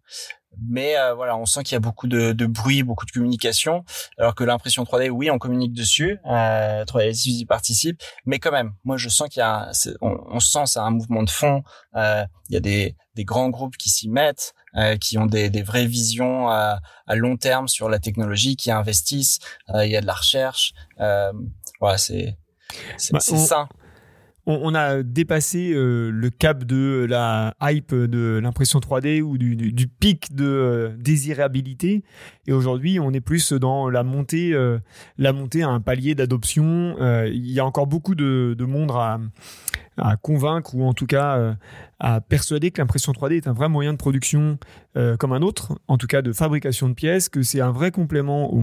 Mais 0.66 0.96
euh, 0.96 1.14
voilà, 1.14 1.36
on 1.36 1.46
sent 1.46 1.62
qu'il 1.64 1.74
y 1.74 1.76
a 1.76 1.80
beaucoup 1.80 2.06
de, 2.06 2.32
de, 2.32 2.46
bruit, 2.46 2.82
beaucoup 2.82 3.04
de 3.04 3.10
communication, 3.10 3.84
alors 4.18 4.34
que 4.34 4.44
l'impression 4.44 4.84
3D, 4.84 5.10
oui, 5.10 5.30
on 5.30 5.38
communique 5.38 5.72
dessus, 5.72 6.18
euh, 6.26 6.84
3D 6.84 7.28
y 7.28 7.44
participe, 7.44 8.00
mais 8.24 8.38
quand 8.38 8.52
même, 8.52 8.72
moi 8.84 8.96
je 8.96 9.08
sens 9.08 9.28
qu'il 9.28 9.40
y 9.40 9.42
a, 9.42 9.72
on, 10.00 10.16
on, 10.30 10.40
sent 10.40 10.66
c'est 10.66 10.78
un 10.78 10.90
mouvement 10.90 11.22
de 11.22 11.30
fond. 11.30 11.64
Euh, 11.96 12.24
il 12.48 12.54
y 12.54 12.56
a 12.56 12.60
des, 12.60 12.96
des 13.16 13.24
grands 13.24 13.50
groupes 13.50 13.76
qui 13.76 13.90
s'y 13.90 14.08
mettent, 14.08 14.54
euh, 14.76 14.96
qui 14.96 15.18
ont 15.18 15.26
des, 15.26 15.50
des 15.50 15.62
vraies 15.62 15.86
visions 15.86 16.48
à, 16.48 16.80
à, 17.06 17.16
long 17.16 17.36
terme 17.36 17.68
sur 17.68 17.88
la 17.88 17.98
technologie, 17.98 18.56
qui 18.56 18.70
investissent. 18.70 19.40
il 19.74 19.90
y 19.90 19.96
a 19.96 20.00
de 20.00 20.06
la 20.06 20.14
recherche. 20.14 20.72
voilà, 21.80 21.98
c'est 21.98 22.38
c'est 22.96 23.12
bah, 23.12 23.20
ça 23.20 23.68
on, 24.46 24.74
a 24.74 25.02
dépassé 25.02 25.72
euh, 25.72 26.10
le 26.10 26.30
cap 26.30 26.64
de 26.64 27.06
la 27.08 27.54
hype 27.62 27.94
de 27.94 28.38
l'impression 28.42 28.78
3D 28.78 29.22
ou 29.22 29.38
du, 29.38 29.86
pic 29.86 30.34
de 30.34 30.44
euh, 30.44 30.96
désirabilité. 30.98 32.04
Et 32.46 32.52
aujourd'hui, 32.52 33.00
on 33.00 33.12
est 33.12 33.20
plus 33.20 33.52
dans 33.52 33.88
la 33.88 34.02
montée, 34.02 34.52
euh, 34.52 34.78
la 35.18 35.32
montée 35.32 35.62
à 35.62 35.68
un 35.68 35.80
palier 35.80 36.14
d'adoption. 36.14 36.96
il 37.26 37.50
y 37.50 37.60
a 37.60 37.64
encore 37.64 37.86
beaucoup 37.86 38.14
de, 38.14 38.64
monde 38.64 38.92
à, 39.96 40.16
convaincre 40.16 40.74
ou 40.74 40.84
en 40.84 40.92
tout 40.92 41.06
cas 41.06 41.56
à 42.00 42.20
persuader 42.20 42.70
que 42.70 42.80
l'impression 42.80 43.12
3D 43.12 43.36
est 43.36 43.46
un 43.46 43.52
vrai 43.52 43.68
moyen 43.68 43.92
de 43.92 43.98
production 43.98 44.58
comme 45.18 45.32
un 45.32 45.42
autre, 45.42 45.78
en 45.88 45.96
tout 45.96 46.06
cas 46.06 46.22
de 46.22 46.32
fabrication 46.32 46.88
de 46.88 46.94
pièces, 46.94 47.28
que 47.28 47.42
c'est 47.42 47.60
un 47.60 47.70
vrai 47.70 47.90
complément 47.90 48.52
aux, 48.52 48.62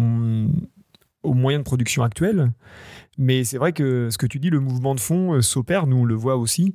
aux 1.23 1.33
moyens 1.33 1.63
de 1.63 1.65
production 1.65 2.03
actuels 2.03 2.51
mais 3.17 3.43
c'est 3.43 3.57
vrai 3.57 3.73
que 3.73 4.09
ce 4.09 4.17
que 4.17 4.25
tu 4.25 4.39
dis, 4.39 4.49
le 4.49 4.59
mouvement 4.59 4.95
de 4.95 4.99
fond 4.99 5.33
euh, 5.33 5.41
s'opère, 5.41 5.85
nous 5.85 5.97
on 5.97 6.05
le 6.05 6.15
voit 6.15 6.37
aussi, 6.37 6.73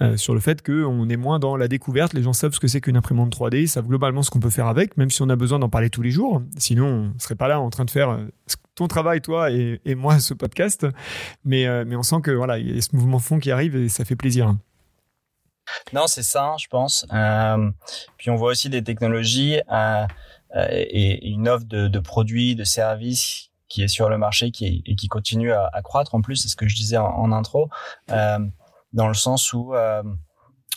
euh, 0.00 0.16
sur 0.16 0.34
le 0.34 0.40
fait 0.40 0.62
qu'on 0.62 1.08
est 1.08 1.16
moins 1.16 1.38
dans 1.38 1.56
la 1.56 1.68
découverte, 1.68 2.14
les 2.14 2.22
gens 2.22 2.32
savent 2.32 2.52
ce 2.52 2.60
que 2.60 2.68
c'est 2.68 2.80
qu'une 2.80 2.96
imprimante 2.96 3.34
3D, 3.34 3.66
savent 3.66 3.86
globalement 3.86 4.22
ce 4.22 4.30
qu'on 4.30 4.40
peut 4.40 4.50
faire 4.50 4.66
avec, 4.66 4.96
même 4.96 5.10
si 5.10 5.22
on 5.22 5.28
a 5.28 5.36
besoin 5.36 5.58
d'en 5.58 5.68
parler 5.68 5.90
tous 5.90 6.02
les 6.02 6.10
jours, 6.10 6.42
sinon 6.56 6.86
on 6.86 7.14
ne 7.14 7.18
serait 7.18 7.36
pas 7.36 7.48
là 7.48 7.60
en 7.60 7.70
train 7.70 7.84
de 7.84 7.90
faire 7.90 8.10
euh, 8.10 8.24
ton 8.74 8.88
travail, 8.88 9.20
toi 9.20 9.50
et, 9.52 9.78
moi, 9.94 10.18
ce 10.18 10.34
podcast, 10.34 10.84
mais, 11.44 11.68
on 11.68 12.02
sent 12.02 12.22
que 12.24 12.32
voilà, 12.32 12.58
il 12.58 12.74
y 12.74 12.78
a 12.78 12.82
ce 12.82 12.96
mouvement 12.96 13.18
de 13.18 13.22
fond 13.22 13.38
qui 13.38 13.52
arrive 13.52 13.76
et 13.76 13.88
ça 13.88 14.04
fait 14.04 14.16
plaisir. 14.16 14.56
Non, 15.92 16.08
c'est 16.08 16.24
ça, 16.24 16.56
je 16.58 16.66
pense. 16.66 17.06
puis 18.16 18.30
on 18.30 18.34
voit 18.34 18.50
aussi 18.50 18.70
des 18.70 18.82
technologies 18.82 19.60
et 20.56 21.28
une 21.28 21.48
offre 21.48 21.66
de 21.66 21.98
produits, 22.00 22.56
de 22.56 22.64
services 22.64 23.52
qui 23.74 23.82
est 23.82 23.88
sur 23.88 24.08
le 24.08 24.18
marché 24.18 24.52
qui 24.52 24.84
et 24.86 24.94
qui 24.94 25.08
continue 25.08 25.52
à, 25.52 25.82
croître 25.82 26.14
en 26.14 26.22
plus 26.22 26.36
c'est 26.36 26.48
ce 26.48 26.54
que 26.54 26.68
je 26.68 26.76
disais 26.76 26.96
en, 26.96 27.32
intro 27.32 27.68
euh, 28.12 28.38
dans 28.92 29.08
le 29.08 29.14
sens 29.14 29.52
où 29.52 29.74
euh, 29.74 30.02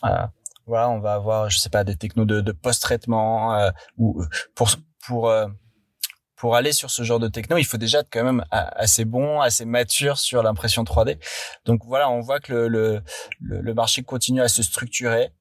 euh, 0.03 0.25
voilà 0.65 0.89
on 0.89 0.99
va 0.99 1.13
avoir 1.13 1.47
je 1.51 1.59
sais 1.59 1.69
pas 1.69 1.83
des 1.83 1.95
technos 1.95 2.25
de, 2.25 2.51
post-traitement 2.51 3.69
ou 3.99 4.23
pour 4.55 4.69
pour 5.05 5.31
pour 6.35 6.55
aller 6.55 6.71
sur 6.71 6.91
ce 6.91 7.01
genre 7.01 7.17
de 7.17 7.27
techno, 7.27 7.57
il 7.57 7.63
faut 7.63 7.77
déjà 7.77 8.01
être 8.01 8.09
quand 8.11 8.23
même 8.23 8.45
assez 8.51 9.05
bon, 9.05 9.41
assez 9.41 9.65
mature 9.65 10.19
sur 10.19 10.43
l'impression 10.43 10.83
3D. 10.83 11.17
Donc 11.65 11.83
voilà, 11.83 12.11
on 12.11 12.19
voit 12.19 12.39
que 12.39 12.53
le, 12.53 13.01
le, 13.39 13.59
le 13.59 13.73
marché 13.73 14.03
continue 14.03 14.41
à 14.41 14.47
se 14.47 14.61
structurer. 14.61 15.31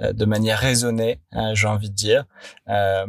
De 0.00 0.24
manière 0.24 0.58
raisonnée, 0.58 1.20
euh, 1.34 1.54
j'ai 1.54 1.66
envie 1.66 1.90
de 1.90 1.94
dire. 1.94 2.24
Euh, 2.68 3.06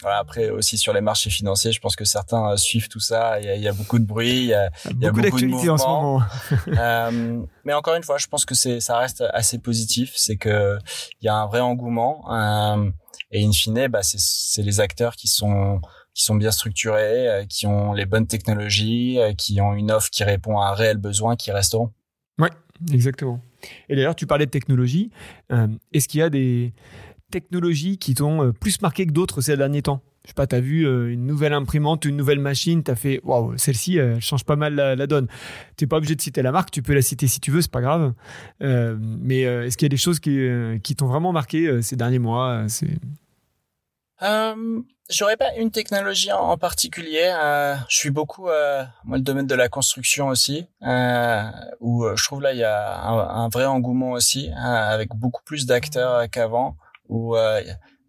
voilà, 0.00 0.18
après 0.18 0.50
aussi 0.50 0.76
sur 0.76 0.92
les 0.92 1.00
marchés 1.00 1.30
financiers, 1.30 1.72
je 1.72 1.80
pense 1.80 1.94
que 1.94 2.04
certains 2.04 2.56
suivent 2.56 2.88
tout 2.88 3.00
ça. 3.00 3.40
Il 3.40 3.46
y 3.46 3.48
a, 3.48 3.54
il 3.56 3.62
y 3.62 3.68
a 3.68 3.72
beaucoup 3.72 3.98
de 3.98 4.04
bruit, 4.04 4.38
il 4.38 4.46
y 4.46 4.54
a, 4.54 4.70
il 4.90 5.00
y 5.00 5.06
a 5.06 5.10
beaucoup, 5.10 5.22
d'actualité 5.22 5.70
en 5.70 5.78
ce 5.78 5.86
moment. 5.86 6.22
euh, 6.68 7.42
mais 7.64 7.72
encore 7.72 7.94
une 7.94 8.02
fois, 8.02 8.18
je 8.18 8.26
pense 8.26 8.44
que 8.44 8.54
c'est 8.54 8.80
ça 8.80 8.98
reste 8.98 9.22
assez 9.32 9.58
positif. 9.58 10.12
C'est 10.16 10.36
que 10.36 10.78
il 11.20 11.26
y 11.26 11.28
a 11.28 11.36
un 11.36 11.46
vrai 11.46 11.60
engouement 11.60 12.24
euh, 12.32 12.90
et 13.30 13.44
in 13.44 13.52
fine, 13.52 13.86
bah, 13.88 14.00
c'est 14.02 14.62
les 14.62 14.80
acteurs 14.80 15.14
qui 15.14 15.28
sont 15.28 15.80
qui 16.14 16.24
sont 16.24 16.34
bien 16.34 16.50
structurés, 16.50 17.46
qui 17.48 17.66
ont 17.66 17.94
les 17.94 18.04
bonnes 18.04 18.26
technologies, 18.26 19.18
qui 19.38 19.60
ont 19.62 19.72
une 19.72 19.90
offre 19.90 20.10
qui 20.10 20.24
répond 20.24 20.58
à 20.58 20.68
un 20.68 20.74
réel 20.74 20.98
besoin, 20.98 21.36
qui 21.36 21.52
resteront. 21.52 21.92
Ouais, 22.38 22.50
exactement. 22.92 23.40
Et 23.88 23.96
d'ailleurs, 23.96 24.16
tu 24.16 24.26
parlais 24.26 24.46
de 24.46 24.50
technologie. 24.50 25.10
Euh, 25.52 25.68
est-ce 25.92 26.08
qu'il 26.08 26.20
y 26.20 26.22
a 26.22 26.30
des 26.30 26.72
technologies 27.30 27.98
qui 27.98 28.14
t'ont 28.14 28.42
euh, 28.42 28.52
plus 28.52 28.80
marqué 28.82 29.06
que 29.06 29.12
d'autres 29.12 29.40
ces 29.40 29.56
derniers 29.56 29.82
temps? 29.82 30.02
Je 30.24 30.28
sais 30.28 30.34
pas, 30.34 30.46
tu 30.46 30.54
as 30.54 30.60
vu 30.60 30.86
euh, 30.86 31.12
une 31.12 31.26
nouvelle 31.26 31.52
imprimante, 31.52 32.04
une 32.04 32.16
nouvelle 32.16 32.38
machine, 32.38 32.84
tu 32.84 32.90
as 32.92 32.94
fait 32.94 33.20
waouh, 33.24 33.58
celle-ci, 33.58 33.96
elle 33.96 34.20
change 34.20 34.44
pas 34.44 34.54
mal 34.54 34.74
la, 34.74 35.06
donne. 35.08 35.26
Tu 35.76 35.88
pas 35.88 35.96
obligé 35.96 36.14
de 36.14 36.20
citer 36.20 36.42
la 36.42 36.52
marque, 36.52 36.70
tu 36.70 36.80
peux 36.80 36.94
la 36.94 37.02
citer 37.02 37.26
si 37.26 37.40
tu 37.40 37.50
veux, 37.50 37.60
c'est 37.60 37.72
pas 37.72 37.80
grave. 37.80 38.12
mais 38.60 39.40
est-ce 39.40 39.76
qu'il 39.76 39.86
y 39.86 39.86
a 39.86 39.88
des 39.88 39.96
choses 39.96 40.20
qui, 40.20 40.38
qui 40.84 40.94
t'ont 40.94 41.08
vraiment 41.08 41.32
marqué 41.32 41.82
ces 41.82 41.96
derniers 41.96 42.20
mois? 42.20 42.66
C'est... 44.22 44.54
J'aurais 45.12 45.36
pas 45.36 45.54
une 45.56 45.70
technologie 45.70 46.32
en, 46.32 46.56
particulier. 46.56 47.34
Euh, 47.36 47.76
je 47.88 47.96
suis 47.96 48.10
beaucoup 48.10 48.48
euh, 48.48 48.82
moi 49.04 49.18
le 49.18 49.22
domaine 49.22 49.46
de 49.46 49.54
la 49.54 49.68
construction 49.68 50.28
aussi, 50.28 50.66
euh, 50.82 51.42
où 51.80 52.04
euh, 52.04 52.16
je 52.16 52.24
trouve 52.24 52.40
là 52.40 52.52
il 52.52 52.58
y 52.58 52.64
a 52.64 53.02
un, 53.02 53.48
vrai 53.50 53.66
engouement 53.66 54.12
aussi, 54.12 54.50
avec 54.56 55.10
beaucoup 55.14 55.42
plus 55.44 55.66
d'acteurs 55.66 56.30
qu'avant, 56.30 56.76
où 57.08 57.36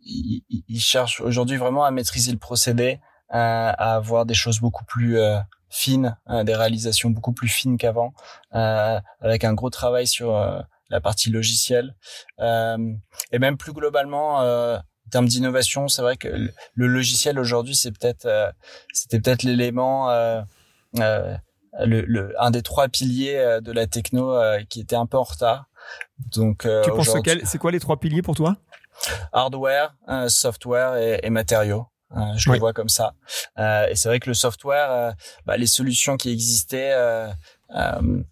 ils, 0.06 0.80
cherchent 0.80 1.20
aujourd'hui 1.20 1.58
vraiment 1.58 1.84
à 1.84 1.92
maîtriser 1.92 2.32
le 2.32 2.38
procédé, 2.38 3.02
à 3.30 3.96
avoir 3.96 4.26
des 4.26 4.34
choses 4.34 4.60
beaucoup 4.60 4.86
plus 4.86 5.18
fines, 5.70 6.16
des 6.44 6.56
réalisations 6.56 7.10
beaucoup 7.10 7.34
plus 7.34 7.50
fines 7.50 7.78
qu'avant, 7.78 8.14
avec 8.52 9.44
un 9.44 9.54
gros 9.54 9.72
travail 9.72 10.08
sur 10.08 10.32
la 10.90 11.02
partie 11.02 11.32
logicielle, 11.32 11.96
et 12.40 13.40
même 13.40 13.58
plus 13.58 13.74
globalement 13.74 14.42
termes 15.14 15.28
d'innovation, 15.28 15.88
c'est 15.88 16.02
vrai 16.02 16.18
que 16.18 16.28
le 16.28 16.88
logiciel 16.88 17.38
aujourd'hui, 17.38 17.76
c'est 17.76 17.92
peut-être, 17.92 18.26
euh, 18.26 18.52
c'était 18.94 19.20
peut-être 19.20 19.44
l'élément, 19.44 20.10
euh, 20.10 20.42
euh, 21.00 21.38
le, 21.86 22.34
un 22.40 22.50
des 22.50 22.64
trois 22.64 22.88
piliers 22.88 23.60
de 23.62 23.72
la 23.72 23.86
techno 23.86 24.36
qui 24.70 24.82
était 24.82 24.96
un 24.96 25.06
peu 25.06 25.18
en 25.18 25.24
retard. 25.24 25.66
Donc, 26.36 26.68
tu 26.84 26.92
penses 26.92 27.16
quel, 27.24 27.46
c'est 27.46 27.60
quoi 27.60 27.72
les 27.72 27.80
trois 27.80 28.00
piliers 28.00 28.24
pour 28.24 28.36
toi? 28.36 28.58
Hardware, 29.32 29.96
software 30.28 30.96
et, 30.98 31.20
et 31.22 31.30
matériaux. 31.30 31.86
je 32.36 32.52
le 32.52 32.58
vois 32.58 32.74
comme 32.74 32.90
ça. 32.90 33.14
et 33.58 33.96
c'est 33.96 34.10
vrai 34.10 34.20
que 34.20 34.30
le 34.30 34.34
software, 34.34 35.14
bah, 35.46 35.58
les 35.58 35.68
solutions 35.68 36.18
qui 36.18 36.32
existaient 36.32 36.94
euh, 37.76 38.24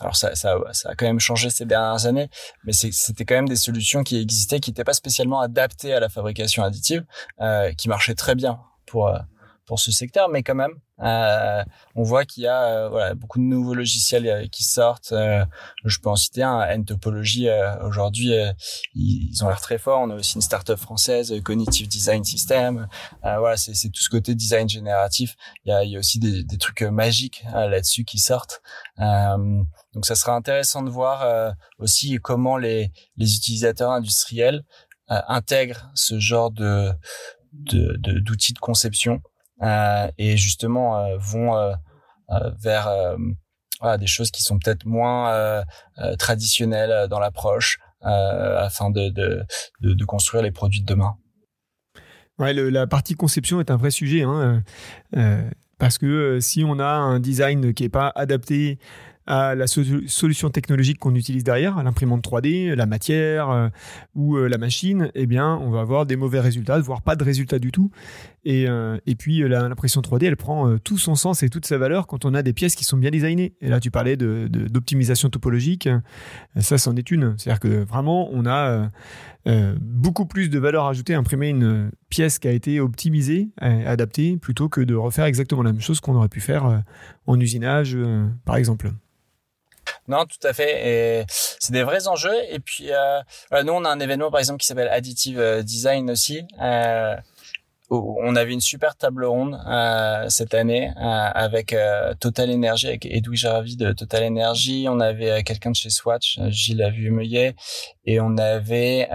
alors 0.00 0.16
ça, 0.16 0.34
ça, 0.34 0.56
ça, 0.72 0.90
a 0.90 0.94
quand 0.94 1.06
même 1.06 1.20
changé 1.20 1.50
ces 1.50 1.64
dernières 1.64 2.06
années, 2.06 2.28
mais 2.64 2.72
c'était 2.72 3.24
quand 3.24 3.34
même 3.34 3.48
des 3.48 3.56
solutions 3.56 4.02
qui 4.02 4.20
existaient, 4.20 4.60
qui 4.60 4.70
n'étaient 4.70 4.84
pas 4.84 4.92
spécialement 4.92 5.40
adaptées 5.40 5.94
à 5.94 6.00
la 6.00 6.08
fabrication 6.08 6.62
additive, 6.62 7.04
euh, 7.40 7.72
qui 7.72 7.88
marchaient 7.88 8.14
très 8.14 8.34
bien 8.34 8.60
pour 8.86 9.08
euh, 9.08 9.18
pour 9.66 9.80
ce 9.80 9.90
secteur, 9.90 10.28
mais 10.28 10.42
quand 10.42 10.54
même, 10.54 10.74
euh, 11.02 11.62
on 11.94 12.04
voit 12.04 12.24
qu'il 12.24 12.44
y 12.44 12.46
a 12.46 12.62
euh, 12.62 12.88
voilà, 12.88 13.14
beaucoup 13.14 13.38
de 13.38 13.44
nouveaux 13.44 13.74
logiciels 13.74 14.26
euh, 14.26 14.46
qui 14.46 14.64
sortent. 14.64 15.12
Euh, 15.12 15.44
je 15.84 15.98
peux 15.98 16.08
en 16.08 16.16
citer 16.16 16.42
un, 16.42 16.62
N-Topology. 16.62 17.48
Aujourd'hui, 17.82 18.32
ils, 18.94 19.44
ont 19.44 19.48
l'air 19.48 19.60
très 19.60 19.78
forts. 19.78 20.00
On 20.00 20.10
a 20.10 20.14
aussi 20.14 20.36
une 20.36 20.42
startup 20.42 20.76
française, 20.76 21.34
Cognitive 21.42 21.88
Design 21.88 22.24
System. 22.24 22.88
voilà, 23.22 23.56
c'est 23.56 23.72
tout 23.90 24.00
ce 24.00 24.08
côté 24.08 24.34
design 24.34 24.68
génératif. 24.68 25.36
Il 25.64 25.70
y 25.70 25.72
a, 25.72 25.84
il 25.84 25.90
y 25.90 25.96
a 25.96 25.98
aussi 25.98 26.18
des, 26.18 26.44
des 26.44 26.58
trucs 26.58 26.82
magiques 26.82 27.44
là-dessus 27.52 28.04
qui 28.04 28.18
sortent. 28.18 28.62
donc, 28.98 30.06
ça 30.06 30.14
sera 30.14 30.34
intéressant 30.34 30.82
de 30.82 30.90
voir 30.90 31.54
aussi 31.78 32.18
comment 32.22 32.56
les, 32.56 32.92
les 33.16 33.36
utilisateurs 33.36 33.90
industriels 33.90 34.64
intègrent 35.08 35.90
ce 35.94 36.18
genre 36.18 36.50
de 36.50 36.92
d'outils 37.52 38.52
de, 38.52 38.56
de 38.56 38.60
conception 38.60 39.14
euh, 39.14 39.35
et 39.62 40.36
justement 40.36 40.98
euh, 40.98 41.16
vont 41.18 41.56
euh, 41.56 41.74
vers 42.58 42.88
des 43.98 44.06
choses 44.06 44.30
qui 44.30 44.42
sont 44.42 44.58
peut-être 44.58 44.86
moins 44.86 45.62
traditionnelles 46.18 47.08
dans 47.08 47.18
l'approche 47.18 47.78
afin 48.00 48.90
de, 48.90 49.10
de, 49.10 50.04
construire 50.04 50.42
les 50.42 50.50
produits 50.50 50.80
de 50.80 50.86
demain. 50.86 51.16
Ouais, 52.38 52.52
la 52.52 52.86
partie 52.86 53.14
conception 53.14 53.60
est 53.60 53.70
un 53.70 53.76
vrai 53.76 53.90
sujet, 53.90 54.22
hein, 54.22 54.62
euh, 55.16 55.48
parce 55.78 55.96
que 55.96 56.38
si 56.40 56.64
on 56.64 56.78
a 56.78 56.86
un 56.86 57.18
design 57.18 57.72
qui 57.72 57.84
est 57.84 57.88
pas 57.88 58.12
adapté 58.14 58.78
à 59.26 59.56
la 59.56 59.66
solution 59.66 60.50
technologique 60.50 60.98
qu'on 60.98 61.14
utilise 61.14 61.42
derrière, 61.42 61.82
l'imprimante 61.82 62.24
3D, 62.24 62.74
la 62.74 62.86
matière 62.86 63.50
euh, 63.50 63.68
ou 64.14 64.36
euh, 64.36 64.48
la 64.48 64.56
machine, 64.56 65.10
eh 65.14 65.26
bien, 65.26 65.56
on 65.56 65.70
va 65.70 65.80
avoir 65.80 66.06
des 66.06 66.16
mauvais 66.16 66.38
résultats, 66.40 66.78
voire 66.78 67.02
pas 67.02 67.16
de 67.16 67.24
résultats 67.24 67.58
du 67.58 67.72
tout. 67.72 67.90
Et, 68.48 68.68
euh, 68.68 68.96
et 69.06 69.16
puis, 69.16 69.40
l'impression 69.40 70.00
3D, 70.00 70.26
elle 70.26 70.36
prend 70.36 70.78
tout 70.78 70.98
son 70.98 71.16
sens 71.16 71.42
et 71.42 71.48
toute 71.48 71.66
sa 71.66 71.78
valeur 71.78 72.06
quand 72.06 72.24
on 72.24 72.32
a 72.32 72.42
des 72.42 72.52
pièces 72.52 72.76
qui 72.76 72.84
sont 72.84 72.96
bien 72.96 73.10
designées. 73.10 73.54
Et 73.60 73.68
là, 73.68 73.80
tu 73.80 73.90
parlais 73.90 74.16
d'optimisation 74.16 75.28
topologique. 75.28 75.88
Ça, 76.60 76.78
c'en 76.78 76.94
est 76.94 77.10
une. 77.10 77.34
C'est-à-dire 77.36 77.58
que 77.58 77.84
vraiment, 77.84 78.28
on 78.32 78.46
a 78.46 78.88
beaucoup 79.80 80.26
plus 80.26 80.48
de 80.48 80.58
valeur 80.60 80.86
ajoutée 80.86 81.14
à 81.14 81.18
imprimer 81.18 81.48
une 81.48 81.90
pièce 82.08 82.38
qui 82.38 82.46
a 82.46 82.52
été 82.52 82.78
optimisée, 82.78 83.48
adaptée, 83.58 84.36
plutôt 84.36 84.68
que 84.68 84.80
de 84.80 84.94
refaire 84.94 85.24
exactement 85.24 85.64
la 85.64 85.72
même 85.72 85.82
chose 85.82 85.98
qu'on 85.98 86.14
aurait 86.14 86.28
pu 86.28 86.40
faire 86.40 86.82
en 87.26 87.40
usinage, 87.40 87.98
par 88.44 88.56
exemple. 88.56 88.92
Non, 90.08 90.24
tout 90.24 90.46
à 90.46 90.52
fait. 90.52 91.24
C'est 91.28 91.72
des 91.72 91.82
vrais 91.82 92.06
enjeux. 92.06 92.36
Et 92.50 92.60
puis, 92.60 92.92
euh, 92.92 93.20
nous, 93.64 93.72
on 93.72 93.84
a 93.84 93.90
un 93.90 94.00
événement, 94.00 94.30
par 94.30 94.40
exemple, 94.40 94.60
qui 94.60 94.66
s'appelle 94.66 94.88
Additive 94.88 95.40
euh, 95.40 95.62
Design 95.62 96.10
aussi. 96.10 96.44
Euh, 96.60 97.16
on 97.90 98.34
avait 98.36 98.52
une 98.52 98.60
super 98.60 98.96
table 98.96 99.24
ronde 99.24 99.60
euh, 99.66 100.28
cette 100.28 100.54
année 100.54 100.90
euh, 100.90 101.00
avec 101.00 101.74
Total 102.20 102.50
Energy, 102.50 102.88
avec 102.88 103.06
Edwige 103.06 103.46
Ravi 103.46 103.76
de 103.76 103.92
Total 103.92 104.24
Energy. 104.24 104.86
On 104.88 105.00
avait 105.00 105.42
quelqu'un 105.42 105.70
de 105.70 105.76
chez 105.76 105.90
Swatch, 105.90 106.38
Gilles 106.48 106.82
Avumeuillet, 106.82 107.54
et 108.04 108.20
on 108.20 108.36
avait 108.38 109.08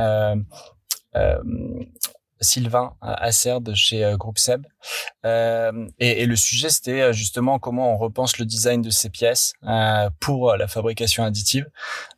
Sylvain 2.42 2.96
Acer 3.02 3.58
de 3.62 3.74
chez 3.74 4.04
euh, 4.04 4.18
Groupe 4.18 4.40
Seb. 4.40 4.66
Euh, 5.26 5.88
et, 6.00 6.24
et, 6.24 6.26
le 6.26 6.36
sujet, 6.36 6.70
c'était 6.70 7.02
euh, 7.02 7.14
justement 7.14 7.60
comment 7.60 7.94
on 7.94 7.98
repense 7.98 8.40
le 8.40 8.46
design 8.46 8.82
de 8.82 8.90
ces 8.90 9.10
pièces 9.10 9.54
euh, 9.64 10.10
pour 10.20 10.56
la 10.56 10.68
fabrication 10.68 11.24
additive, 11.24 11.70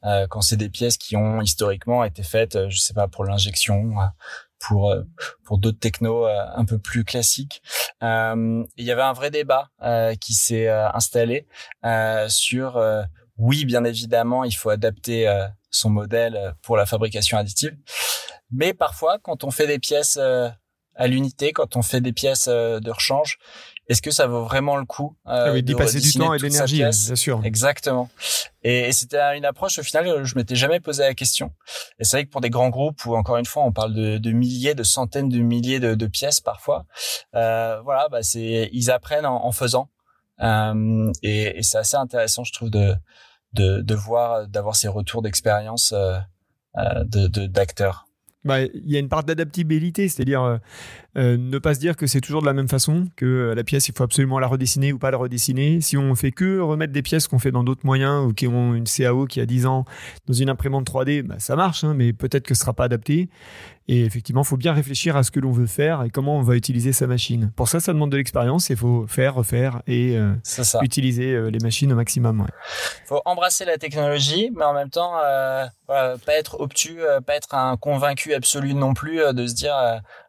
euh, 0.05 0.25
quand 0.27 0.41
c'est 0.41 0.55
des 0.55 0.69
pièces 0.69 0.97
qui 0.97 1.15
ont 1.15 1.41
historiquement 1.41 2.03
été 2.03 2.23
faites, 2.23 2.69
je 2.69 2.77
sais 2.79 2.93
pas, 2.93 3.07
pour 3.07 3.25
l'injection, 3.25 3.93
pour 4.67 4.95
pour 5.43 5.57
d'autres 5.57 5.79
technos 5.79 6.25
un 6.25 6.65
peu 6.65 6.77
plus 6.77 7.03
classiques. 7.03 7.61
il 8.01 8.65
y 8.77 8.91
avait 8.91 9.01
un 9.01 9.13
vrai 9.13 9.31
débat 9.31 9.69
qui 10.19 10.33
s'est 10.33 10.69
installé 10.69 11.47
sur 12.27 12.81
oui, 13.37 13.65
bien 13.65 13.83
évidemment, 13.83 14.43
il 14.43 14.53
faut 14.53 14.69
adapter 14.69 15.27
son 15.71 15.89
modèle 15.89 16.55
pour 16.61 16.77
la 16.77 16.85
fabrication 16.85 17.37
additive. 17.37 17.75
Mais 18.53 18.73
parfois, 18.73 19.17
quand 19.19 19.43
on 19.43 19.51
fait 19.51 19.67
des 19.67 19.79
pièces 19.79 20.17
euh, 20.21 20.47
à 20.95 21.07
l'unité, 21.07 21.51
quand 21.51 21.75
on 21.75 21.81
fait 21.81 22.01
des 22.01 22.13
pièces 22.13 22.47
euh, 22.47 22.79
de 22.79 22.91
rechange, 22.91 23.39
est-ce 23.89 24.01
que 24.01 24.11
ça 24.11 24.27
vaut 24.27 24.43
vraiment 24.43 24.77
le 24.77 24.85
coup 24.85 25.15
euh, 25.27 25.47
ah 25.47 25.51
oui, 25.51 25.61
d'y 25.61 25.75
passer 25.75 25.99
du 25.99 26.13
temps 26.13 26.33
et 26.33 26.37
de 26.37 26.43
l'énergie, 26.43 26.77
bien 26.77 26.91
sûr. 26.91 27.41
Exactement. 27.43 28.09
Et, 28.63 28.91
c'était 28.93 29.19
une 29.37 29.45
approche 29.45 29.77
au 29.79 29.83
final, 29.83 30.23
je 30.23 30.35
m'étais 30.35 30.55
jamais 30.55 30.79
posé 30.79 31.03
la 31.03 31.13
question. 31.13 31.51
Et 31.99 32.05
c'est 32.05 32.17
vrai 32.17 32.25
que 32.25 32.31
pour 32.31 32.41
des 32.41 32.49
grands 32.49 32.69
groupes 32.69 33.05
où 33.05 33.15
encore 33.15 33.37
une 33.37 33.45
fois 33.45 33.63
on 33.63 33.73
parle 33.73 33.93
de, 33.93 34.17
de 34.17 34.31
milliers, 34.31 34.73
de 34.73 34.83
centaines 34.83 35.29
de 35.29 35.39
milliers 35.39 35.79
de, 35.79 35.95
de 35.95 36.07
pièces 36.07 36.39
parfois, 36.39 36.85
euh, 37.35 37.81
voilà, 37.81 38.07
bah 38.09 38.23
c'est 38.23 38.69
ils 38.71 38.89
apprennent 38.89 39.25
en, 39.25 39.45
en 39.45 39.51
faisant. 39.51 39.89
Euh, 40.41 41.11
et, 41.21 41.57
et 41.57 41.63
c'est 41.63 41.77
assez 41.77 41.97
intéressant, 41.97 42.43
je 42.43 42.53
trouve, 42.53 42.69
de 42.69 42.95
de, 43.53 43.81
de 43.81 43.95
voir, 43.95 44.47
d'avoir 44.47 44.75
ces 44.75 44.87
retours 44.87 45.21
d'expérience 45.21 45.93
euh, 45.93 46.17
de 47.03 47.27
d'acteurs 47.47 48.07
bah, 48.43 48.61
il 48.61 48.91
y 48.91 48.97
a 48.97 48.99
une 48.99 49.07
part 49.07 49.23
d'adaptabilité, 49.23 50.09
c'est-à-dire, 50.09 50.59
euh, 51.17 51.23
Euh, 51.23 51.37
ne 51.37 51.57
pas 51.57 51.73
se 51.73 51.79
dire 51.79 51.95
que 51.95 52.05
c'est 52.05 52.21
toujours 52.21 52.41
de 52.41 52.47
la 52.47 52.53
même 52.53 52.67
façon, 52.67 53.07
que 53.15 53.53
la 53.55 53.63
pièce, 53.63 53.87
il 53.87 53.93
faut 53.95 54.03
absolument 54.03 54.39
la 54.39 54.47
redessiner 54.47 54.93
ou 54.93 54.99
pas 54.99 55.11
la 55.11 55.17
redessiner. 55.17 55.79
Si 55.81 55.97
on 55.97 56.15
fait 56.15 56.31
que 56.31 56.59
remettre 56.59 56.91
des 56.91 57.01
pièces 57.01 57.27
qu'on 57.27 57.39
fait 57.39 57.51
dans 57.51 57.63
d'autres 57.63 57.85
moyens 57.85 58.25
ou 58.25 58.33
qui 58.33 58.47
ont 58.47 58.73
une 58.73 58.85
CAO 58.85 59.25
qui 59.25 59.39
a 59.39 59.45
10 59.45 59.65
ans 59.65 59.85
dans 60.27 60.33
une 60.33 60.49
imprimante 60.49 60.89
3D, 60.89 61.23
bah, 61.23 61.35
ça 61.39 61.55
marche, 61.55 61.83
hein, 61.83 61.93
mais 61.95 62.13
peut-être 62.13 62.45
que 62.45 62.53
ce 62.53 62.61
sera 62.61 62.73
pas 62.73 62.85
adapté. 62.85 63.29
Et 63.89 64.05
effectivement, 64.05 64.43
il 64.43 64.47
faut 64.47 64.57
bien 64.57 64.71
réfléchir 64.71 65.17
à 65.17 65.23
ce 65.23 65.31
que 65.31 65.41
l'on 65.41 65.51
veut 65.51 65.67
faire 65.67 66.03
et 66.03 66.09
comment 66.09 66.37
on 66.37 66.41
va 66.41 66.55
utiliser 66.55 66.93
sa 66.93 67.05
machine. 67.05 67.51
Pour 67.55 67.67
ça, 67.67 67.81
ça 67.81 67.91
demande 67.91 68.11
de 68.11 68.17
l'expérience 68.17 68.69
il 68.69 68.77
faut 68.77 69.05
faire, 69.07 69.35
refaire 69.35 69.81
et 69.87 70.15
euh, 70.17 70.33
utiliser 70.81 71.33
euh, 71.33 71.49
les 71.49 71.59
machines 71.59 71.91
au 71.91 71.95
maximum. 71.95 72.47
Il 73.03 73.07
faut 73.07 73.21
embrasser 73.25 73.65
la 73.65 73.77
technologie, 73.77 74.51
mais 74.55 74.63
en 74.63 74.73
même 74.73 74.89
temps, 74.89 75.13
euh, 75.21 75.65
pas 75.87 76.17
être 76.27 76.61
obtus, 76.61 76.99
pas 77.27 77.35
être 77.35 77.53
un 77.53 77.75
convaincu 77.75 78.33
absolu 78.33 78.73
non 78.73 78.93
plus 78.93 79.19
de 79.33 79.47
se 79.47 79.53
dire 79.53 79.75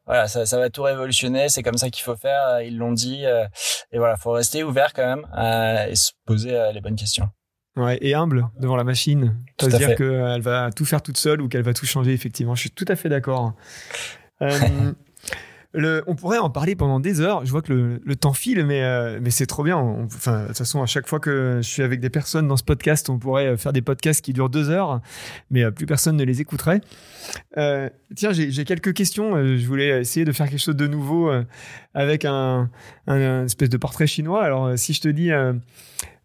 voilà, 0.06 0.28
ça, 0.28 0.46
ça, 0.46 0.58
va 0.58 0.70
tout 0.70 0.82
révolutionner, 0.82 1.48
c'est 1.48 1.62
comme 1.62 1.78
ça 1.78 1.90
qu'il 1.90 2.04
faut 2.04 2.16
faire, 2.16 2.60
ils 2.60 2.76
l'ont 2.76 2.92
dit. 2.92 3.24
et 3.92 3.98
voilà, 3.98 4.16
faut 4.16 4.32
rester 4.32 4.62
ouvert 4.62 4.92
quand 4.92 5.06
même 5.06 5.26
et 5.88 5.94
se 5.94 6.12
poser 6.26 6.70
les 6.72 6.80
bonnes 6.80 6.96
questions. 6.96 7.28
Ouais, 7.76 7.98
et 8.00 8.14
humble 8.14 8.48
devant 8.60 8.76
la 8.76 8.84
machine. 8.84 9.36
Pas 9.58 9.70
se 9.70 9.76
dire 9.76 9.96
qu'elle 9.96 10.42
va 10.42 10.70
tout 10.70 10.84
faire 10.84 11.02
toute 11.02 11.16
seule 11.16 11.40
ou 11.40 11.48
qu'elle 11.48 11.62
va 11.62 11.74
tout 11.74 11.86
changer, 11.86 12.12
effectivement. 12.12 12.54
Je 12.54 12.60
suis 12.60 12.70
tout 12.70 12.84
à 12.88 12.96
fait 12.96 13.08
d'accord. 13.08 13.54
Euh, 14.42 14.92
on 15.74 16.14
pourrait 16.14 16.38
en 16.38 16.50
parler 16.50 16.76
pendant 16.76 17.00
des 17.00 17.20
heures. 17.20 17.44
Je 17.44 17.50
vois 17.50 17.62
que 17.62 18.00
le, 18.02 18.16
temps 18.16 18.32
file, 18.32 18.64
mais, 18.64 18.82
euh, 18.82 19.18
mais 19.20 19.30
c'est 19.30 19.46
trop 19.46 19.62
bien. 19.64 19.76
enfin, 19.76 20.42
de 20.42 20.46
toute 20.48 20.58
façon, 20.58 20.82
à 20.82 20.86
chaque 20.86 21.08
fois 21.08 21.20
que 21.20 21.60
je 21.62 21.68
suis 21.68 21.82
avec 21.82 22.00
des 22.00 22.10
personnes 22.10 22.46
dans 22.46 22.56
ce 22.56 22.64
podcast, 22.64 23.10
on 23.10 23.18
pourrait 23.18 23.56
faire 23.56 23.72
des 23.72 23.82
podcasts 23.82 24.24
qui 24.24 24.32
durent 24.32 24.50
deux 24.50 24.70
heures, 24.70 25.00
mais 25.50 25.64
euh, 25.64 25.70
plus 25.70 25.86
personne 25.86 26.16
ne 26.16 26.24
les 26.24 26.40
écouterait. 26.40 26.80
Euh, 27.56 27.88
tiens, 28.14 28.32
j'ai 28.32 28.64
quelques 28.64 28.94
questions. 28.94 29.36
Je 29.36 29.66
voulais 29.66 30.00
essayer 30.00 30.24
de 30.24 30.32
faire 30.32 30.48
quelque 30.48 30.62
chose 30.62 30.76
de 30.76 30.86
nouveau 30.86 31.32
avec 31.94 32.24
un, 32.24 32.70
espèce 33.08 33.68
de 33.68 33.76
portrait 33.76 34.06
chinois. 34.06 34.44
Alors, 34.44 34.78
si 34.78 34.92
je 34.92 35.00
te 35.00 35.08
dis 35.08 35.30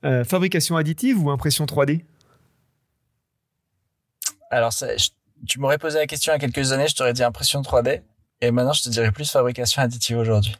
euh, 0.06 0.24
fabrication 0.24 0.78
additive 0.78 1.22
ou 1.22 1.30
impression 1.30 1.66
3D 1.66 2.02
Alors, 4.50 4.74
tu 5.48 5.60
m'aurais 5.60 5.78
posé 5.78 6.00
la 6.00 6.08
question 6.08 6.32
il 6.32 6.36
y 6.36 6.38
a 6.38 6.40
quelques 6.40 6.72
années, 6.72 6.88
je 6.88 6.96
t'aurais 6.96 7.14
dit 7.14 7.24
impression 7.24 7.62
3D. 7.62 8.02
Et 8.42 8.52
maintenant, 8.52 8.74
je 8.74 8.84
te 8.84 8.90
dirais 8.90 9.12
plus 9.12 9.30
fabrication 9.30 9.82
additive 9.82 10.18
aujourd'hui. 10.18 10.56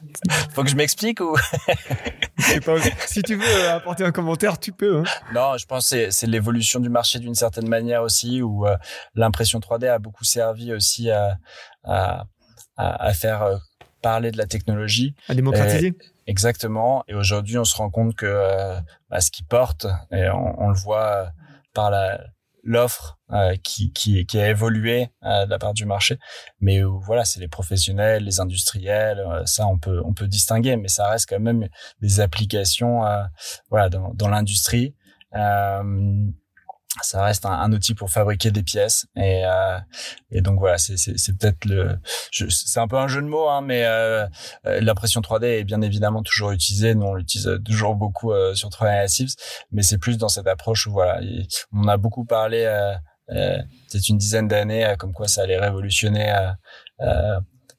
Faut 0.52 0.64
que 0.64 0.70
je 0.70 0.76
m'explique 0.76 1.20
ou? 1.20 1.36
Si 3.06 3.22
tu 3.22 3.36
veux 3.36 3.46
euh, 3.46 3.76
apporter 3.76 4.04
un 4.04 4.12
commentaire, 4.12 4.58
tu 4.58 4.72
peux. 4.72 5.00
Hein. 5.00 5.04
Non, 5.34 5.58
je 5.58 5.66
pense 5.66 5.90
que 5.90 6.10
c'est 6.10 6.26
l'évolution 6.26 6.80
du 6.80 6.88
marché 6.88 7.18
d'une 7.18 7.34
certaine 7.34 7.68
manière 7.68 8.02
aussi, 8.02 8.40
où 8.40 8.66
euh, 8.66 8.76
l'impression 9.14 9.60
3D 9.60 9.88
a 9.88 9.98
beaucoup 9.98 10.24
servi 10.24 10.72
aussi 10.72 11.10
à, 11.10 11.36
à, 11.84 12.24
à 12.76 13.12
faire 13.12 13.60
parler 14.00 14.30
de 14.30 14.38
la 14.38 14.46
technologie. 14.46 15.14
À 15.28 15.34
démocratiser. 15.34 15.94
Exactement. 16.26 17.04
Et 17.08 17.14
aujourd'hui, 17.14 17.58
on 17.58 17.64
se 17.64 17.76
rend 17.76 17.90
compte 17.90 18.14
que 18.14 18.26
euh, 18.26 18.78
bah, 19.08 19.20
ce 19.20 19.30
qui 19.30 19.42
porte, 19.42 19.86
et 20.12 20.28
on, 20.30 20.68
le 20.68 20.78
voit 20.78 21.06
euh, 21.06 21.26
par 21.74 21.90
la 21.90 22.20
l'offre 22.62 23.18
euh, 23.32 23.56
qui, 23.62 23.92
qui, 23.92 24.26
qui 24.26 24.38
a 24.38 24.48
évolué 24.48 25.08
de 25.22 25.48
la 25.48 25.58
part 25.58 25.74
du 25.74 25.86
marché. 25.86 26.18
Mais 26.60 26.82
voilà 26.82 27.24
c'est 27.24 27.40
les 27.40 27.48
professionnels 27.48 28.24
les 28.24 28.40
industriels 28.40 29.22
ça 29.46 29.66
on 29.66 29.78
peut 29.78 30.00
on 30.04 30.14
peut 30.14 30.28
distinguer 30.28 30.76
mais 30.76 30.88
ça 30.88 31.08
reste 31.08 31.28
quand 31.28 31.40
même 31.40 31.68
des 32.00 32.20
applications 32.20 33.02
voilà 33.70 33.88
dans, 33.88 34.12
dans 34.14 34.28
l'industrie 34.28 34.94
ça 37.02 37.24
reste 37.24 37.46
un, 37.46 37.72
outil 37.72 37.94
pour 37.94 38.10
fabriquer 38.10 38.50
des 38.50 38.62
pièces 38.62 39.06
et, 39.16 39.42
euh, 39.44 39.78
et 40.30 40.40
donc 40.40 40.58
voilà 40.58 40.78
c'est 40.78 41.38
peut-être 41.38 41.64
le 41.64 41.98
c'est 42.30 42.80
un 42.80 42.88
peu 42.88 42.96
un 42.96 43.08
jeu 43.08 43.22
de 43.22 43.26
mots 43.26 43.48
hein, 43.48 43.60
mais 43.60 43.84
euh, 43.84 44.26
euh 44.66 44.80
l'impression 44.80 45.20
3D 45.20 45.44
est 45.44 45.64
bien 45.64 45.80
évidemment 45.82 46.22
toujours 46.22 46.50
utilisée 46.52 46.94
nous 46.94 47.06
on 47.06 47.14
l'utilise 47.14 47.60
toujours 47.64 47.94
beaucoup 47.94 48.32
euh, 48.32 48.54
sur 48.54 48.68
3D 48.68 49.02
Natives 49.02 49.34
mais 49.72 49.82
c'est 49.82 49.98
plus 49.98 50.18
dans 50.18 50.28
cette 50.28 50.46
approche 50.46 50.86
où 50.86 50.92
voilà 50.92 51.20
on 51.72 51.88
a 51.88 51.96
beaucoup 51.96 52.24
parlé 52.24 52.64
euh, 52.64 52.94
peut-être 53.28 54.08
une 54.08 54.18
dizaine 54.18 54.48
d'années 54.48 54.94
comme 54.98 55.12
quoi 55.12 55.28
ça 55.28 55.42
allait 55.42 55.58
révolutionner 55.58 56.34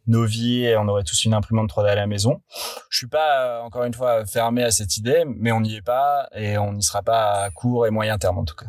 nos 0.08 0.26
vies 0.26 0.66
et 0.66 0.78
on 0.78 0.88
aurait 0.88 1.04
tous 1.04 1.26
une 1.26 1.34
imprimante 1.34 1.70
3D 1.70 1.88
à 1.88 1.96
la 1.96 2.08
maison. 2.08 2.42
Je 2.90 2.98
suis 2.98 3.08
pas 3.08 3.62
encore 3.64 3.84
une 3.84 3.94
fois 3.94 4.26
fermé 4.26 4.64
à 4.64 4.72
cette 4.72 4.98
idée, 4.98 5.24
mais 5.26 5.52
on 5.52 5.62
n'y 5.62 5.76
est 5.76 5.82
pas 5.82 6.28
et 6.34 6.58
on 6.58 6.74
n'y 6.74 6.84
sera 6.84 7.02
pas 7.02 7.44
à 7.44 7.50
court 7.50 7.88
et 7.88 7.92
moyen 7.92 8.18
terme 8.18 8.40
en 8.40 8.46
tout 8.46 8.56
cas. 8.56 8.68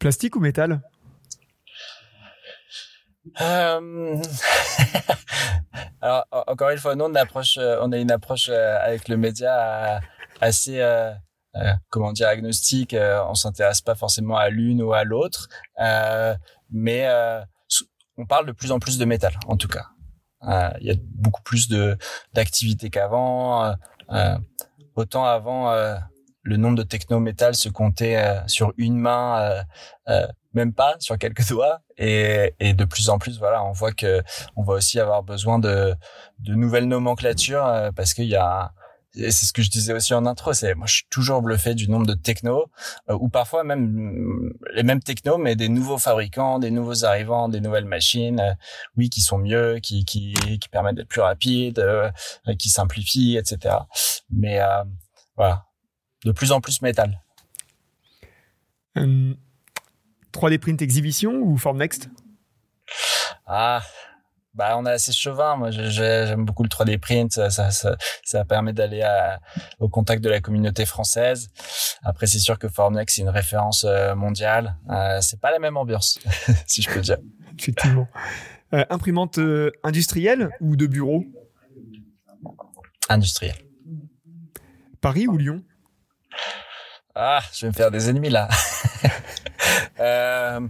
Plastique 0.00 0.34
ou 0.34 0.40
métal? 0.40 0.80
Euh... 3.40 4.16
Alors 6.00 6.24
encore 6.46 6.70
une 6.70 6.78
fois, 6.78 6.96
nous 6.96 7.04
on 7.04 7.14
euh, 7.14 7.90
a 7.92 7.96
une 7.98 8.10
approche 8.10 8.48
euh, 8.48 8.78
avec 8.80 9.08
le 9.08 9.18
média 9.18 10.00
assez, 10.40 10.82
comment 11.90 12.12
dire, 12.12 12.28
agnostique. 12.28 12.96
On 12.98 13.34
s'intéresse 13.34 13.82
pas 13.82 13.94
forcément 13.94 14.36
à 14.36 14.48
l'une 14.48 14.82
ou 14.82 14.94
à 14.94 15.04
l'autre, 15.04 15.48
mais 16.70 17.06
on 18.16 18.24
parle 18.24 18.46
de 18.46 18.52
plus 18.52 18.72
en 18.72 18.78
plus 18.78 18.96
de 18.96 19.04
métal, 19.04 19.34
en 19.46 19.58
tout 19.58 19.68
cas. 19.68 19.88
Il 20.80 20.86
y 20.86 20.90
a 20.90 20.94
beaucoup 20.98 21.42
plus 21.42 21.68
d'activités 22.32 22.88
qu'avant. 22.88 23.74
autant 24.96 25.26
avant 25.26 25.70
le 26.50 26.56
nombre 26.56 26.76
de 26.76 26.82
techno-métal 26.82 27.54
se 27.54 27.68
comptait 27.68 28.16
euh, 28.16 28.40
sur 28.48 28.72
une 28.76 28.98
main, 28.98 29.40
euh, 29.40 29.62
euh, 30.08 30.26
même 30.52 30.72
pas 30.72 30.96
sur 30.98 31.16
quelques 31.16 31.48
doigts. 31.48 31.78
Et, 31.96 32.54
et, 32.58 32.74
de 32.74 32.84
plus 32.84 33.08
en 33.08 33.18
plus, 33.18 33.38
voilà, 33.38 33.64
on 33.64 33.72
voit 33.72 33.92
que 33.92 34.20
on 34.56 34.64
va 34.64 34.74
aussi 34.74 34.98
avoir 34.98 35.22
besoin 35.22 35.60
de, 35.60 35.94
de 36.40 36.54
nouvelles 36.54 36.88
nomenclatures 36.88 37.90
parce 37.94 38.14
qu'il 38.14 38.26
y 38.26 38.36
a 38.36 38.72
c'est 39.12 39.32
ce 39.32 39.52
que 39.52 39.60
je 39.60 39.70
disais 39.70 39.92
aussi 39.92 40.14
en 40.14 40.24
intro, 40.24 40.52
c'est 40.52 40.76
moi 40.76 40.86
je 40.86 40.94
suis 40.94 41.06
toujours 41.10 41.42
bluffé 41.42 41.74
du 41.74 41.90
nombre 41.90 42.06
de 42.06 42.14
technos 42.14 42.66
ou 43.08 43.28
parfois 43.28 43.64
même 43.64 44.52
les 44.72 44.84
mêmes 44.84 45.02
technos 45.02 45.36
mais 45.36 45.56
des 45.56 45.68
nouveaux 45.68 45.98
fabricants, 45.98 46.60
des 46.60 46.70
nouveaux 46.70 47.04
arrivants, 47.04 47.48
des 47.48 47.60
nouvelles 47.60 47.86
machines, 47.86 48.56
oui 48.96 49.10
qui 49.10 49.20
sont 49.20 49.38
mieux, 49.38 49.80
qui 49.82 50.04
qui, 50.04 50.34
qui 50.60 50.68
permettent 50.68 50.94
d'être 50.94 51.08
plus 51.08 51.22
rapides, 51.22 51.84
qui 52.56 52.68
simplifient, 52.68 53.36
etc. 53.36 53.78
Mais 54.30 54.60
voilà, 55.36 55.64
de 56.24 56.32
plus 56.32 56.52
en 56.52 56.60
plus 56.60 56.82
métal. 56.82 57.20
3D 58.96 59.36
euh, 60.54 60.58
print 60.58 60.82
exhibition 60.82 61.34
ou 61.34 61.56
form 61.56 61.78
next? 61.78 62.08
Ah, 63.46 63.82
bah 64.54 64.76
on 64.76 64.84
est 64.86 64.90
assez 64.90 65.12
chauvin. 65.12 65.56
Moi, 65.56 65.70
j'aime 65.70 66.44
beaucoup 66.44 66.62
le 66.62 66.68
3D 66.68 66.98
print. 66.98 67.32
Ça, 67.32 67.50
ça, 67.50 67.96
ça, 68.24 68.44
permet 68.44 68.72
d'aller 68.72 69.06
au 69.78 69.88
contact 69.88 70.22
de 70.22 70.28
la 70.28 70.40
communauté 70.40 70.86
française. 70.86 71.50
Après, 72.02 72.26
c'est 72.26 72.38
sûr 72.38 72.58
que 72.58 72.68
Formnext 72.68 73.16
c'est 73.16 73.22
une 73.22 73.28
référence 73.28 73.84
euh, 73.84 74.14
mondiale. 74.14 74.76
Euh, 74.90 75.20
c'est 75.20 75.40
pas 75.40 75.50
la 75.50 75.58
même 75.58 75.76
ambiance, 75.76 76.18
si 76.66 76.82
je 76.82 76.90
peux 76.90 77.00
dire. 77.00 77.18
Effectivement. 77.58 78.08
Euh, 78.72 78.84
imprimante 78.88 79.38
industrielle 79.82 80.50
ou 80.60 80.76
de 80.76 80.86
bureau? 80.86 81.24
Industrielle. 83.08 83.56
Paris 85.00 85.26
ou 85.26 85.36
Lyon? 85.36 85.62
Ah, 87.22 87.42
je 87.52 87.66
vais 87.66 87.68
me 87.68 87.74
faire 87.74 87.90
des 87.90 88.08
ennemis 88.08 88.30
là. 88.30 88.48
euh, 90.00 90.60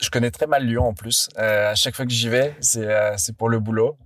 je 0.00 0.10
connais 0.10 0.32
très 0.32 0.48
mal 0.48 0.66
Lyon 0.66 0.88
en 0.88 0.92
plus. 0.92 1.28
Euh, 1.38 1.70
à 1.70 1.76
chaque 1.76 1.94
fois 1.94 2.04
que 2.04 2.10
j'y 2.10 2.28
vais, 2.28 2.56
c'est 2.58 2.84
euh, 2.84 3.14
c'est 3.16 3.36
pour 3.36 3.48
le 3.48 3.60
boulot. 3.60 3.96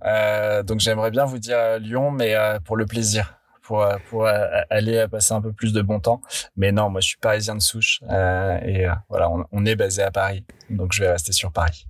Donc 0.65 0.79
j'aimerais 0.79 1.09
bien 1.09 1.25
vous 1.25 1.39
dire 1.39 1.79
Lyon, 1.79 2.11
mais 2.11 2.35
pour 2.63 2.77
le 2.77 2.85
plaisir, 2.85 3.39
pour 3.63 3.83
pour 4.11 4.27
aller 4.27 5.07
passer 5.07 5.33
un 5.33 5.41
peu 5.41 5.51
plus 5.51 5.73
de 5.73 5.81
bon 5.81 5.99
temps. 5.99 6.21
Mais 6.55 6.71
non, 6.71 6.91
moi 6.91 7.01
je 7.01 7.07
suis 7.07 7.17
parisien 7.17 7.55
de 7.55 7.61
souche 7.61 8.01
et 8.03 8.85
voilà, 9.09 9.31
on, 9.31 9.45
on, 9.51 9.65
est 9.65 9.75
basé 9.75 10.03
à 10.03 10.11
Paris, 10.11 10.45
donc 10.69 10.93
je 10.93 11.01
vais 11.01 11.11
rester 11.11 11.31
sur 11.31 11.51
Paris. 11.51 11.87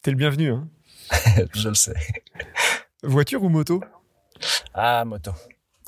T'es 0.00 0.12
le 0.12 0.16
bienvenu, 0.16 0.50
hein 0.50 0.66
Je 1.54 1.68
le 1.68 1.74
sais. 1.74 1.94
Voiture 3.02 3.42
ou 3.42 3.50
moto? 3.50 3.82
Ah, 4.72 5.04
moto. 5.04 5.32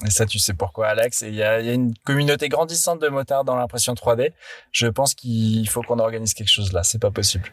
Et 0.04 0.10
ça, 0.10 0.26
tu 0.26 0.38
sais 0.38 0.54
pourquoi, 0.54 0.88
Alex. 0.88 1.22
Il 1.22 1.34
y 1.34 1.42
a, 1.42 1.60
y 1.60 1.70
a, 1.70 1.72
une 1.72 1.94
communauté 2.04 2.48
grandissante 2.48 3.00
de 3.00 3.08
motards 3.08 3.44
dans 3.44 3.56
l'impression 3.56 3.94
3D. 3.94 4.32
Je 4.70 4.86
pense 4.86 5.14
qu'il 5.14 5.68
faut 5.68 5.82
qu'on 5.82 5.98
organise 5.98 6.34
quelque 6.34 6.50
chose 6.50 6.72
là. 6.72 6.82
C'est 6.82 7.00
pas 7.00 7.10
possible. 7.10 7.50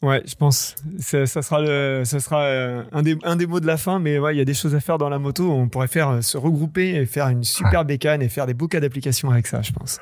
Ouais, 0.00 0.22
je 0.24 0.36
pense. 0.36 0.76
Ça, 1.00 1.26
ça 1.26 1.42
sera 1.42 1.60
le, 1.60 2.04
ça 2.04 2.20
sera 2.20 2.44
euh, 2.44 2.84
un 2.92 3.02
des, 3.02 3.16
un 3.24 3.34
des 3.34 3.46
mots 3.46 3.58
de 3.58 3.66
la 3.66 3.76
fin. 3.76 3.98
Mais 3.98 4.18
ouais, 4.18 4.34
il 4.34 4.38
y 4.38 4.40
a 4.40 4.44
des 4.44 4.54
choses 4.54 4.76
à 4.76 4.80
faire 4.80 4.96
dans 4.96 5.08
la 5.08 5.18
moto. 5.18 5.50
On 5.50 5.68
pourrait 5.68 5.88
faire 5.88 6.10
euh, 6.10 6.20
se 6.20 6.38
regrouper 6.38 6.94
et 6.94 7.06
faire 7.06 7.28
une 7.28 7.42
super 7.42 7.84
bécane 7.86 8.22
et 8.22 8.28
faire 8.28 8.46
des 8.46 8.54
beaux 8.54 8.68
cas 8.68 8.78
d'application 8.78 9.30
avec 9.30 9.48
ça, 9.48 9.60
je 9.62 9.72
pense. 9.72 9.98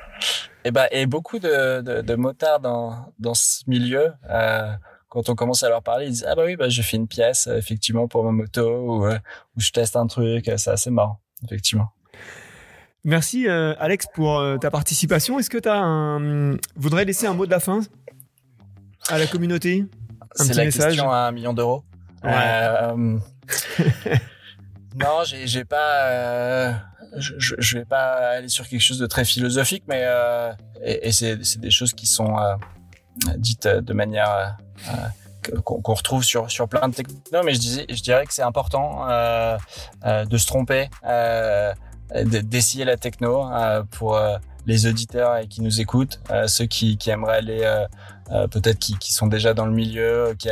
Et 0.65 0.71
bah, 0.71 0.87
et 0.91 1.07
beaucoup 1.07 1.39
de, 1.39 1.81
de, 1.81 2.01
de 2.01 2.15
motards 2.15 2.59
dans, 2.59 3.11
dans 3.17 3.33
ce 3.33 3.63
milieu. 3.65 4.13
Euh, 4.29 4.71
quand 5.09 5.29
on 5.29 5.35
commence 5.35 5.63
à 5.63 5.69
leur 5.69 5.81
parler, 5.81 6.05
ils 6.05 6.11
disent 6.11 6.25
ah 6.27 6.35
bah 6.35 6.43
oui 6.45 6.57
bah 6.57 6.67
je 6.67 6.81
fais 6.81 6.97
une 6.97 7.07
pièce 7.07 7.47
effectivement 7.47 8.09
pour 8.09 8.25
ma 8.25 8.31
moto 8.31 8.69
ou, 8.69 9.07
ou 9.07 9.11
je 9.55 9.71
teste 9.71 9.95
un 9.95 10.05
truc, 10.05 10.51
c'est 10.57 10.69
assez 10.69 10.91
marrant 10.91 11.21
effectivement. 11.45 11.89
Merci 13.03 13.47
euh, 13.47 13.73
Alex 13.79 14.05
pour 14.13 14.37
euh, 14.37 14.57
ta 14.57 14.69
participation. 14.69 15.39
Est-ce 15.39 15.49
que 15.49 15.57
tu 15.57 15.69
un... 15.69 16.57
voudrais 16.75 17.05
laisser 17.05 17.25
un 17.25 17.33
mot 17.33 17.45
de 17.45 17.51
la 17.51 17.59
fin 17.59 17.79
à 19.07 19.17
la 19.17 19.27
communauté? 19.27 19.85
C'est 20.35 20.55
la 20.55 20.65
question 20.65 21.09
à 21.09 21.19
un 21.19 21.31
million 21.31 21.53
d'euros. 21.53 21.83
non, 22.23 23.19
j'ai 25.23 25.63
pas. 25.63 26.81
je, 27.15 27.33
je, 27.37 27.77
vais 27.77 27.85
pas 27.85 28.31
aller 28.31 28.49
sur 28.49 28.67
quelque 28.67 28.81
chose 28.81 28.99
de 28.99 29.07
très 29.07 29.23
philosophique, 29.23 29.83
mais 29.87 30.05
et, 30.83 31.07
et 31.07 31.11
c'est 31.11 31.59
des 31.59 31.71
choses 31.71 31.93
qui 31.93 32.07
sont 32.07 32.35
dites 33.37 33.67
de 33.67 33.93
manière 33.93 34.57
qu'on 35.63 35.93
retrouve 35.93 36.23
sur 36.23 36.49
sur 36.51 36.67
plein 36.67 36.87
de 36.87 36.95
technos 36.95 37.43
mais 37.43 37.53
je 37.53 37.59
disais 37.59 37.85
je 37.89 38.01
dirais 38.01 38.25
que 38.25 38.33
c'est 38.33 38.41
important 38.43 39.09
euh, 39.09 39.57
euh, 40.05 40.25
de 40.25 40.37
se 40.37 40.47
tromper 40.47 40.89
euh, 42.15 42.23
d'essayer 42.23 42.85
la 42.85 42.95
techno 42.95 43.51
euh, 43.51 43.83
pour 43.91 44.15
euh, 44.15 44.37
les 44.65 44.87
auditeurs 44.87 45.41
qui 45.49 45.61
nous 45.61 45.81
écoutent 45.81 46.19
ceux 46.47 46.65
qui, 46.65 46.97
qui 46.97 47.09
aimeraient 47.09 47.37
aller 47.37 47.85
peut-être 48.51 48.79
qui, 48.79 48.97
qui 48.97 49.13
sont 49.13 49.27
déjà 49.27 49.53
dans 49.53 49.65
le 49.65 49.71
milieu 49.71 50.35
qui, 50.37 50.49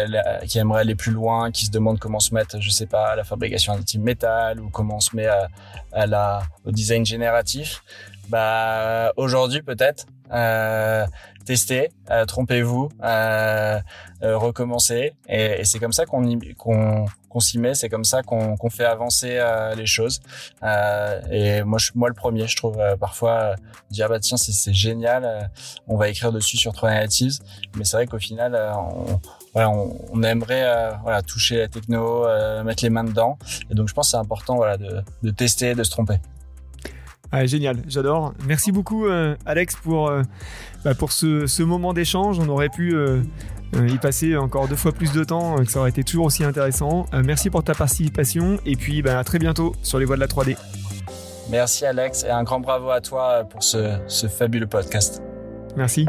qui 0.48 0.58
aimeraient 0.58 0.82
aller 0.82 0.96
plus 0.96 1.12
loin 1.12 1.52
qui 1.52 1.66
se 1.66 1.72
demandent 1.72 2.00
comment 2.00 2.22
se 2.22 2.34
mettre 2.34 2.62
je 2.62 2.70
sais 2.70 2.86
pas 2.86 3.10
à 3.10 3.16
la 3.18 3.26
fabrication 3.26 3.74
additive 3.74 4.00
métal 4.00 4.62
ou 4.62 4.70
comment 4.70 4.98
on 4.98 5.00
se 5.02 5.18
met 5.18 5.28
à, 5.28 5.50
à 5.92 6.06
la 6.08 6.44
au 6.64 6.72
design 6.72 7.06
génératif. 7.06 7.84
Bah 8.30 9.12
aujourd'hui 9.18 9.62
peut-être 9.62 10.06
euh, 10.32 11.06
tester, 11.46 11.92
euh, 12.12 12.26
trompez-vous, 12.26 12.90
euh, 13.04 13.80
euh, 14.24 14.38
recommencer. 14.38 15.14
Et, 15.30 15.62
et 15.62 15.66
c'est 15.66 15.80
comme 15.80 15.94
ça 15.94 16.06
qu'on 16.06 16.40
qu'on 16.58 17.06
qu'on 17.30 17.40
s'y 17.40 17.60
met, 17.60 17.76
c'est 17.76 17.90
comme 17.90 18.06
ça 18.06 18.24
qu'on 18.24 18.56
qu'on 18.58 18.70
fait 18.70 18.86
avancer 18.86 19.38
euh, 19.38 19.76
les 19.76 19.86
choses. 19.86 20.22
Euh, 20.64 21.22
et 21.32 21.64
moi, 21.64 21.80
je, 21.80 21.92
moi 21.96 22.08
le 22.10 22.16
premier, 22.16 22.48
je 22.48 22.56
trouve 22.56 22.78
parfois 23.00 23.56
dire 23.92 24.10
bah 24.10 24.20
tiens 24.20 24.38
c'est 24.38 24.74
génial, 24.74 25.50
on 25.88 25.98
va 25.98 26.10
écrire 26.10 26.32
dessus 26.32 26.58
sur 26.58 26.74
Trois 26.74 26.92
Natives, 26.92 27.40
mais 27.78 27.86
c'est 27.86 27.98
vrai 27.98 28.08
qu'au 28.08 28.20
final 28.20 28.56
on, 28.78 29.20
voilà, 29.54 29.70
on, 29.70 29.98
on 30.12 30.24
aimerait 30.24 30.94
voilà 31.04 31.22
toucher 31.22 31.58
la 31.58 31.68
techno, 31.68 32.26
mettre 32.64 32.84
les 32.84 32.90
mains 32.90 33.04
dedans. 33.04 33.38
Et 33.70 33.76
donc 33.76 33.88
je 33.90 33.94
pense 33.94 34.12
c'est 34.12 34.18
important 34.18 34.56
voilà 34.56 34.78
de, 34.78 35.04
de 35.24 35.30
tester, 35.32 35.76
de 35.76 35.84
se 35.84 35.92
tromper. 35.92 36.20
Ah, 37.32 37.46
génial, 37.46 37.78
j'adore. 37.88 38.34
Merci 38.48 38.72
beaucoup, 38.72 39.08
euh, 39.08 39.36
Alex, 39.46 39.76
pour, 39.76 40.08
euh, 40.08 40.22
bah, 40.84 40.94
pour 40.94 41.12
ce, 41.12 41.48
ce 41.48 41.64
moment 41.64 41.94
d'échange. 41.94 42.40
On 42.40 42.48
aurait 42.48 42.70
pu 42.70 42.96
euh, 42.96 43.22
y 43.74 43.98
passer 43.98 44.38
encore 44.38 44.68
deux 44.68 44.76
fois 44.76 44.92
plus 44.92 45.12
de 45.12 45.24
temps, 45.24 45.56
que 45.58 45.70
ça 45.70 45.80
aurait 45.80 45.90
été 45.90 46.04
toujours 46.04 46.26
aussi 46.26 46.44
intéressant. 46.44 47.06
merci 47.24 47.50
pour 47.50 47.64
ta 47.64 47.74
participation 47.74 48.58
et 48.66 48.76
puis 48.76 49.02
bah, 49.02 49.20
à 49.20 49.24
très 49.24 49.40
bientôt 49.40 49.76
sur 49.82 50.00
les 50.00 50.06
voies 50.06 50.16
de 50.16 50.22
la 50.22 50.28
3D. 50.28 50.56
Merci, 51.50 51.86
Alex, 51.86 52.24
et 52.24 52.30
un 52.30 52.44
grand 52.44 52.60
bravo 52.60 52.90
à 52.90 53.02
toi 53.02 53.44
pour 53.50 53.62
ce, 53.64 53.98
ce 54.08 54.28
fabuleux 54.28 54.68
podcast. 54.68 55.22
Merci. 55.76 56.08